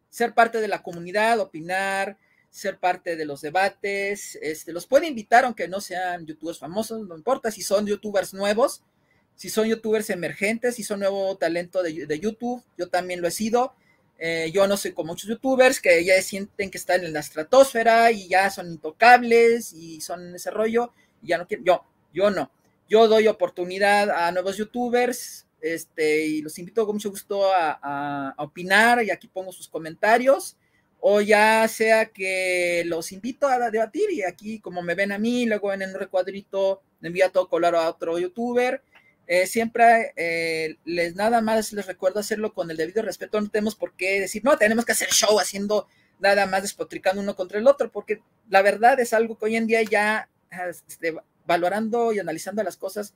ser 0.10 0.34
parte 0.34 0.60
de 0.60 0.68
la 0.68 0.82
comunidad, 0.82 1.40
opinar, 1.40 2.18
ser 2.50 2.80
parte 2.80 3.16
de 3.16 3.26
los 3.26 3.42
debates, 3.42 4.38
este, 4.42 4.74
los 4.74 4.88
puede 4.88 5.08
invitar 5.08 5.46
aunque 5.46 5.68
no 5.68 5.82
sean 5.82 6.26
youtubers 6.26 6.60
famosos, 6.60 7.08
no 7.08 7.16
importa 7.16 7.52
si 7.52 7.62
son 7.62 7.86
youtubers 7.86 8.34
nuevos, 8.34 8.84
si 9.36 9.50
son 9.50 9.68
youtubers 9.68 10.10
emergentes, 10.10 10.76
si 10.76 10.84
son 10.84 11.00
nuevo 11.00 11.38
talento 11.38 11.82
de, 11.84 12.20
YouTube, 12.20 12.64
yo 12.78 12.90
también 12.90 13.22
lo 13.22 13.28
he 13.28 13.32
sido. 13.32 13.74
Eh, 14.18 14.52
yo 14.54 14.68
no 14.68 14.76
soy 14.76 14.92
como 14.92 15.14
muchos 15.14 15.30
youtubers 15.30 15.80
que 15.80 16.04
ya 16.04 16.22
sienten 16.22 16.70
que 16.70 16.78
están 16.78 17.06
en 17.06 17.14
la 17.14 17.22
estratosfera 17.22 18.12
y 18.12 18.28
ya 18.28 18.50
son 18.50 18.70
intocables 18.70 19.72
y 19.72 20.02
son 20.02 20.28
en 20.28 20.36
ese 20.36 20.52
rollo, 20.52 20.92
y 21.22 21.28
ya 21.28 21.38
no 21.38 21.48
quiero, 21.48 21.64
yo, 21.64 21.86
yo 22.14 22.30
no. 22.30 22.52
Yo 22.90 23.08
doy 23.08 23.28
oportunidad 23.28 24.10
a 24.10 24.32
nuevos 24.32 24.58
youtubers, 24.58 25.46
este, 25.62 26.26
y 26.26 26.42
los 26.42 26.58
invito 26.60 26.86
con 26.86 26.96
mucho 26.96 27.12
gusto 27.12 27.44
a 27.54 28.34
opinar, 28.40 29.04
y 29.04 29.12
aquí 29.12 29.28
pongo 29.28 29.54
sus 29.54 29.70
comentarios 29.70 30.58
o 31.02 31.22
ya 31.22 31.68
sea 31.68 32.08
que 32.08 32.84
los 32.86 33.12
invito 33.12 33.48
a 33.48 33.70
debatir 33.72 34.12
y 34.12 34.24
aquí 34.24 34.60
como 34.60 34.82
me 34.82 34.96
ven 34.96 35.12
a 35.12 35.18
mí, 35.18 35.46
luego 35.46 35.72
en 35.74 35.82
el 35.82 35.94
recuadrito 35.94 36.82
me 37.00 37.08
envía 37.08 37.30
todo 37.30 37.48
color 37.48 37.76
a 37.76 37.90
otro 37.90 38.20
youtuber, 38.20 38.82
eh, 39.32 39.46
siempre 39.46 40.12
eh, 40.16 40.78
les 40.86 41.16
nada 41.16 41.40
más 41.42 41.72
les 41.72 41.86
recuerdo 41.86 42.20
hacerlo 42.20 42.52
con 42.52 42.72
el 42.72 42.78
debido 42.78 43.04
respeto. 43.04 43.40
No 43.40 43.48
tenemos 43.48 43.76
por 43.76 43.94
qué 43.94 44.20
decir, 44.20 44.44
no, 44.44 44.58
tenemos 44.58 44.86
que 44.86 44.94
hacer 44.94 45.10
show 45.10 45.40
haciendo 45.40 45.88
nada 46.20 46.48
más 46.48 46.64
despotricando 46.64 47.22
uno 47.22 47.36
contra 47.36 47.60
el 47.60 47.68
otro, 47.68 47.92
porque 47.92 48.22
la 48.50 48.64
verdad 48.64 49.00
es 49.00 49.14
algo 49.14 49.38
que 49.38 49.46
hoy 49.46 49.56
en 49.56 49.68
día 49.68 49.84
ya 49.84 50.30
este, 50.68 51.16
valorando 51.46 52.12
y 52.12 52.18
analizando 52.18 52.64
las 52.64 52.76
cosas 52.76 53.14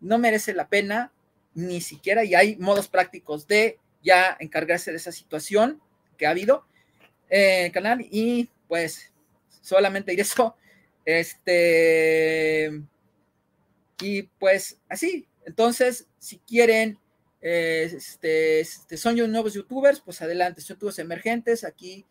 no 0.00 0.18
merece 0.18 0.52
la 0.52 0.68
pena, 0.68 1.12
ni 1.54 1.80
siquiera, 1.80 2.22
y 2.22 2.34
hay 2.34 2.56
modos 2.56 2.88
prácticos 2.88 3.46
de 3.46 3.78
ya 4.02 4.36
encargarse 4.38 4.90
de 4.90 4.98
esa 4.98 5.10
situación 5.10 5.80
que 6.18 6.26
ha 6.26 6.30
habido 6.30 6.66
el 7.28 7.72
canal, 7.72 8.06
y 8.10 8.48
pues 8.68 9.12
solamente 9.60 10.12
ir 10.12 10.20
eso. 10.20 10.56
Este, 11.04 12.82
y 14.00 14.22
pues 14.22 14.78
así, 14.88 15.26
entonces, 15.44 16.06
si 16.18 16.38
quieren, 16.38 16.98
eh, 17.40 17.90
este, 17.96 18.60
este, 18.60 18.96
son 18.96 19.16
nuevos 19.30 19.54
youtubers, 19.54 20.00
pues 20.00 20.20
adelante, 20.20 20.60
son 20.60 20.74
youtubers 20.74 20.98
emergentes, 20.98 21.64
aquí 21.64 22.04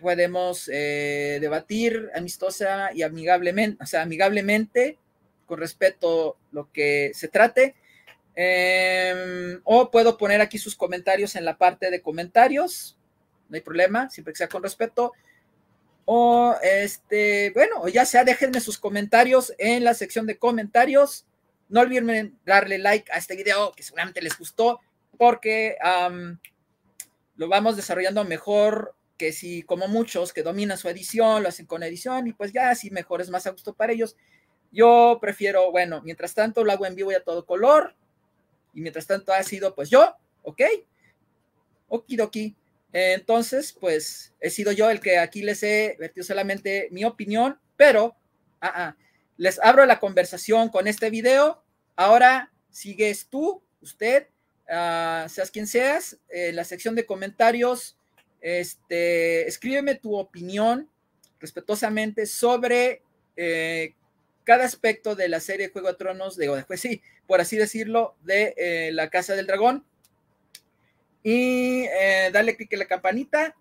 podemos 0.00 0.70
eh, 0.72 1.38
debatir 1.40 2.08
amistosa 2.14 2.90
y 2.94 3.02
amigablemente, 3.02 3.82
o 3.82 3.86
sea, 3.86 4.02
amigablemente, 4.02 4.98
con 5.46 5.58
respeto 5.58 6.38
lo 6.52 6.72
que 6.72 7.12
se 7.14 7.28
trate. 7.28 7.74
Em, 8.34 9.60
o 9.64 9.90
puedo 9.90 10.16
poner 10.16 10.40
aquí 10.40 10.56
sus 10.56 10.76
comentarios 10.76 11.36
en 11.36 11.44
la 11.44 11.58
parte 11.58 11.90
de 11.90 12.00
comentarios, 12.00 12.96
no 13.50 13.56
hay 13.56 13.60
problema, 13.60 14.08
siempre 14.08 14.32
que 14.32 14.38
sea 14.38 14.48
con 14.48 14.62
respeto. 14.62 15.12
O 16.06 16.56
este, 16.62 17.50
bueno, 17.50 17.86
ya 17.88 18.04
sea, 18.04 18.24
déjenme 18.24 18.60
sus 18.60 18.78
comentarios 18.78 19.52
en 19.58 19.84
la 19.84 19.94
sección 19.94 20.26
de 20.26 20.38
comentarios. 20.38 21.26
No 21.68 21.80
olviden 21.80 22.38
darle 22.46 22.78
like 22.78 23.12
a 23.12 23.18
este 23.18 23.36
video 23.36 23.72
que 23.72 23.82
seguramente 23.82 24.22
les 24.22 24.36
gustó, 24.38 24.80
porque 25.18 25.76
lo 27.36 27.48
vamos 27.48 27.76
desarrollando 27.76 28.24
mejor 28.24 28.94
que 29.18 29.32
si, 29.32 29.62
como 29.62 29.86
muchos 29.86 30.32
que 30.32 30.42
dominan 30.42 30.78
su 30.78 30.88
edición, 30.88 31.42
lo 31.42 31.50
hacen 31.50 31.66
con 31.66 31.82
edición 31.82 32.26
y 32.26 32.32
pues 32.32 32.52
ya, 32.52 32.74
si 32.74 32.90
mejor 32.90 33.20
es 33.20 33.30
más 33.30 33.46
a 33.46 33.50
gusto 33.50 33.74
para 33.74 33.92
ellos. 33.92 34.16
Yo 34.72 35.18
prefiero, 35.20 35.70
bueno, 35.70 36.00
mientras 36.02 36.34
tanto 36.34 36.64
lo 36.64 36.72
hago 36.72 36.86
en 36.86 36.94
vivo 36.94 37.12
y 37.12 37.14
a 37.16 37.22
todo 37.22 37.44
color, 37.44 37.94
y 38.72 38.80
mientras 38.80 39.06
tanto 39.06 39.32
ha 39.32 39.42
sido 39.42 39.74
pues 39.74 39.90
yo, 39.90 40.14
¿ok? 40.42 40.62
Okidoki. 41.88 42.56
Entonces, 42.92 43.72
pues 43.72 44.32
he 44.40 44.50
sido 44.50 44.72
yo 44.72 44.90
el 44.90 45.00
que 45.00 45.18
aquí 45.18 45.42
les 45.42 45.62
he 45.62 45.96
vertido 45.98 46.24
solamente 46.24 46.88
mi 46.90 47.04
opinión, 47.04 47.58
pero 47.76 48.16
ah, 48.60 48.72
ah, 48.74 48.96
les 49.36 49.58
abro 49.60 49.86
la 49.86 50.00
conversación 50.00 50.68
con 50.68 50.88
este 50.88 51.10
video. 51.10 51.62
Ahora 51.96 52.52
sigues 52.70 53.28
tú, 53.28 53.62
usted, 53.80 54.26
uh, 54.68 55.28
seas 55.28 55.50
quien 55.52 55.66
seas, 55.66 56.18
en 56.28 56.56
la 56.56 56.64
sección 56.64 56.94
de 56.94 57.06
comentarios, 57.06 57.96
este, 58.40 59.46
escríbeme 59.46 59.94
tu 59.94 60.16
opinión 60.16 60.88
respetuosamente 61.38 62.26
sobre 62.26 63.02
eh, 63.36 63.94
cada 64.44 64.64
aspecto 64.64 65.14
de 65.14 65.28
la 65.28 65.40
serie 65.40 65.70
Juego 65.70 65.88
de 65.88 65.94
Tronos, 65.94 66.36
de, 66.36 66.48
después 66.48 66.80
sí, 66.80 67.02
por 67.26 67.40
así 67.40 67.56
decirlo, 67.56 68.16
de 68.22 68.54
eh, 68.56 68.90
la 68.92 69.10
Casa 69.10 69.34
del 69.34 69.46
Dragón. 69.46 69.84
Y 71.22 71.84
eh, 71.84 72.30
dale 72.32 72.56
clic 72.56 72.72
en 72.72 72.78
la 72.80 72.86
campanita 72.86 73.54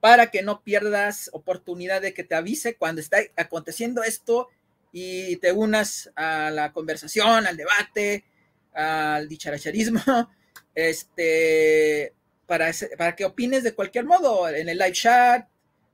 para 0.00 0.30
que 0.30 0.42
no 0.42 0.62
pierdas 0.62 1.30
oportunidad 1.32 2.00
de 2.00 2.14
que 2.14 2.24
te 2.24 2.34
avise 2.34 2.76
cuando 2.76 3.00
está 3.00 3.18
aconteciendo 3.36 4.02
esto 4.02 4.48
y 4.92 5.36
te 5.36 5.52
unas 5.52 6.10
a 6.16 6.50
la 6.50 6.72
conversación, 6.72 7.46
al 7.46 7.56
debate, 7.56 8.24
al 8.72 9.28
dicharacharismo, 9.28 10.00
este, 10.74 12.14
para, 12.46 12.70
para 12.96 13.14
que 13.14 13.24
opines 13.24 13.62
de 13.62 13.74
cualquier 13.74 14.06
modo, 14.06 14.48
en 14.48 14.68
el 14.68 14.78
live 14.78 14.92
chat 14.92 15.48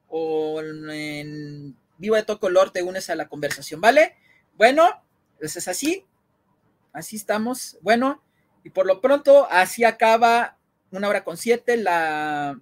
o 0.08 0.60
en 0.60 1.76
vivo 1.98 2.16
de 2.16 2.22
todo 2.22 2.38
color 2.38 2.70
te 2.70 2.82
unes 2.82 3.10
a 3.10 3.16
la 3.16 3.28
conversación, 3.28 3.80
¿vale? 3.80 4.14
Bueno, 4.54 4.88
pues 5.38 5.56
es 5.56 5.68
así, 5.68 6.04
así 6.92 7.16
estamos. 7.16 7.78
Bueno, 7.80 8.22
y 8.64 8.70
por 8.70 8.86
lo 8.86 9.00
pronto, 9.00 9.46
así 9.50 9.84
acaba 9.84 10.56
una 10.90 11.08
hora 11.08 11.24
con 11.24 11.36
siete 11.36 11.76
la, 11.76 12.58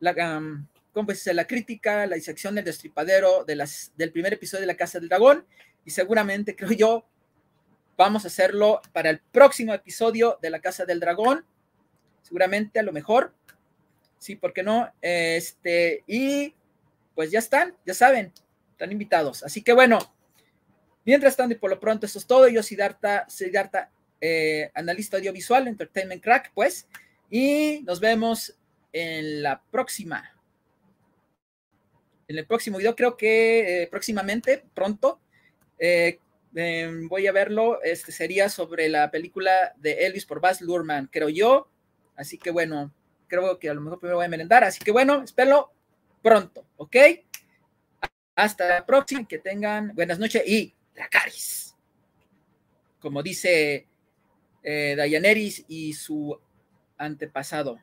la 0.00 0.38
um, 0.38 0.66
¿cómo 0.94 1.08
La 1.32 1.46
crítica, 1.46 2.06
la 2.06 2.14
disección 2.14 2.54
del 2.54 2.64
destripadero 2.64 3.44
de 3.44 3.56
las, 3.56 3.92
del 3.96 4.12
primer 4.12 4.32
episodio 4.32 4.60
de 4.60 4.68
La 4.68 4.76
Casa 4.76 5.00
del 5.00 5.08
Dragón. 5.08 5.44
Y 5.84 5.90
seguramente, 5.90 6.54
creo 6.56 6.70
yo, 6.70 7.04
vamos 7.96 8.24
a 8.24 8.28
hacerlo 8.28 8.80
para 8.92 9.10
el 9.10 9.18
próximo 9.18 9.74
episodio 9.74 10.38
de 10.40 10.50
La 10.50 10.60
Casa 10.60 10.86
del 10.86 11.00
Dragón. 11.00 11.44
Seguramente, 12.22 12.78
a 12.78 12.84
lo 12.84 12.92
mejor. 12.92 13.34
Sí, 14.18 14.36
¿por 14.36 14.52
qué 14.52 14.62
no? 14.62 14.90
Este, 15.02 16.04
y 16.06 16.54
pues 17.14 17.30
ya 17.30 17.40
están, 17.40 17.76
ya 17.84 17.92
saben, 17.92 18.32
están 18.70 18.92
invitados. 18.92 19.42
Así 19.42 19.62
que 19.62 19.72
bueno, 19.72 19.98
mientras 21.04 21.36
tanto 21.36 21.54
y 21.54 21.58
por 21.58 21.70
lo 21.70 21.80
pronto, 21.80 22.06
eso 22.06 22.18
es 22.18 22.26
todo. 22.26 22.48
Yo, 22.48 22.62
Siddhartha, 22.62 23.28
Siddhartha 23.28 23.90
eh, 24.26 24.70
analista 24.74 25.18
audiovisual, 25.18 25.68
Entertainment 25.68 26.22
Crack, 26.22 26.50
pues. 26.54 26.88
Y 27.28 27.82
nos 27.84 28.00
vemos 28.00 28.56
en 28.90 29.42
la 29.42 29.62
próxima 29.70 30.34
en 32.26 32.38
el 32.38 32.46
próximo 32.46 32.78
video, 32.78 32.96
creo 32.96 33.18
que 33.18 33.82
eh, 33.82 33.86
próximamente, 33.88 34.64
pronto, 34.72 35.20
eh, 35.78 36.20
em, 36.54 37.06
voy 37.06 37.26
a 37.26 37.32
verlo. 37.32 37.82
Este 37.82 38.12
sería 38.12 38.48
sobre 38.48 38.88
la 38.88 39.10
película 39.10 39.74
de 39.76 40.06
Elvis 40.06 40.24
por 40.24 40.40
Baz 40.40 40.62
Luhrmann, 40.62 41.08
creo 41.12 41.28
yo. 41.28 41.68
Así 42.16 42.38
que 42.38 42.50
bueno, 42.50 42.94
creo 43.28 43.58
que 43.58 43.68
a 43.68 43.74
lo 43.74 43.82
mejor 43.82 43.98
primero 43.98 44.16
voy 44.16 44.26
a 44.26 44.30
merendar. 44.30 44.64
Así 44.64 44.80
que 44.82 44.90
bueno, 44.90 45.22
espero 45.22 45.72
pronto, 46.22 46.66
¿ok? 46.76 46.96
Hasta 48.36 48.68
la 48.68 48.86
próxima, 48.86 49.28
que 49.28 49.38
tengan 49.38 49.94
buenas 49.94 50.18
noches 50.18 50.42
y 50.46 50.74
Dracaris. 50.94 51.76
Como 53.00 53.22
dice 53.22 53.86
eh, 54.64 54.94
Dayaneris 54.96 55.64
y 55.68 55.92
su 55.92 56.40
antepasado. 56.98 57.78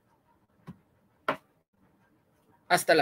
Hasta 2.68 2.96
la 2.96 3.00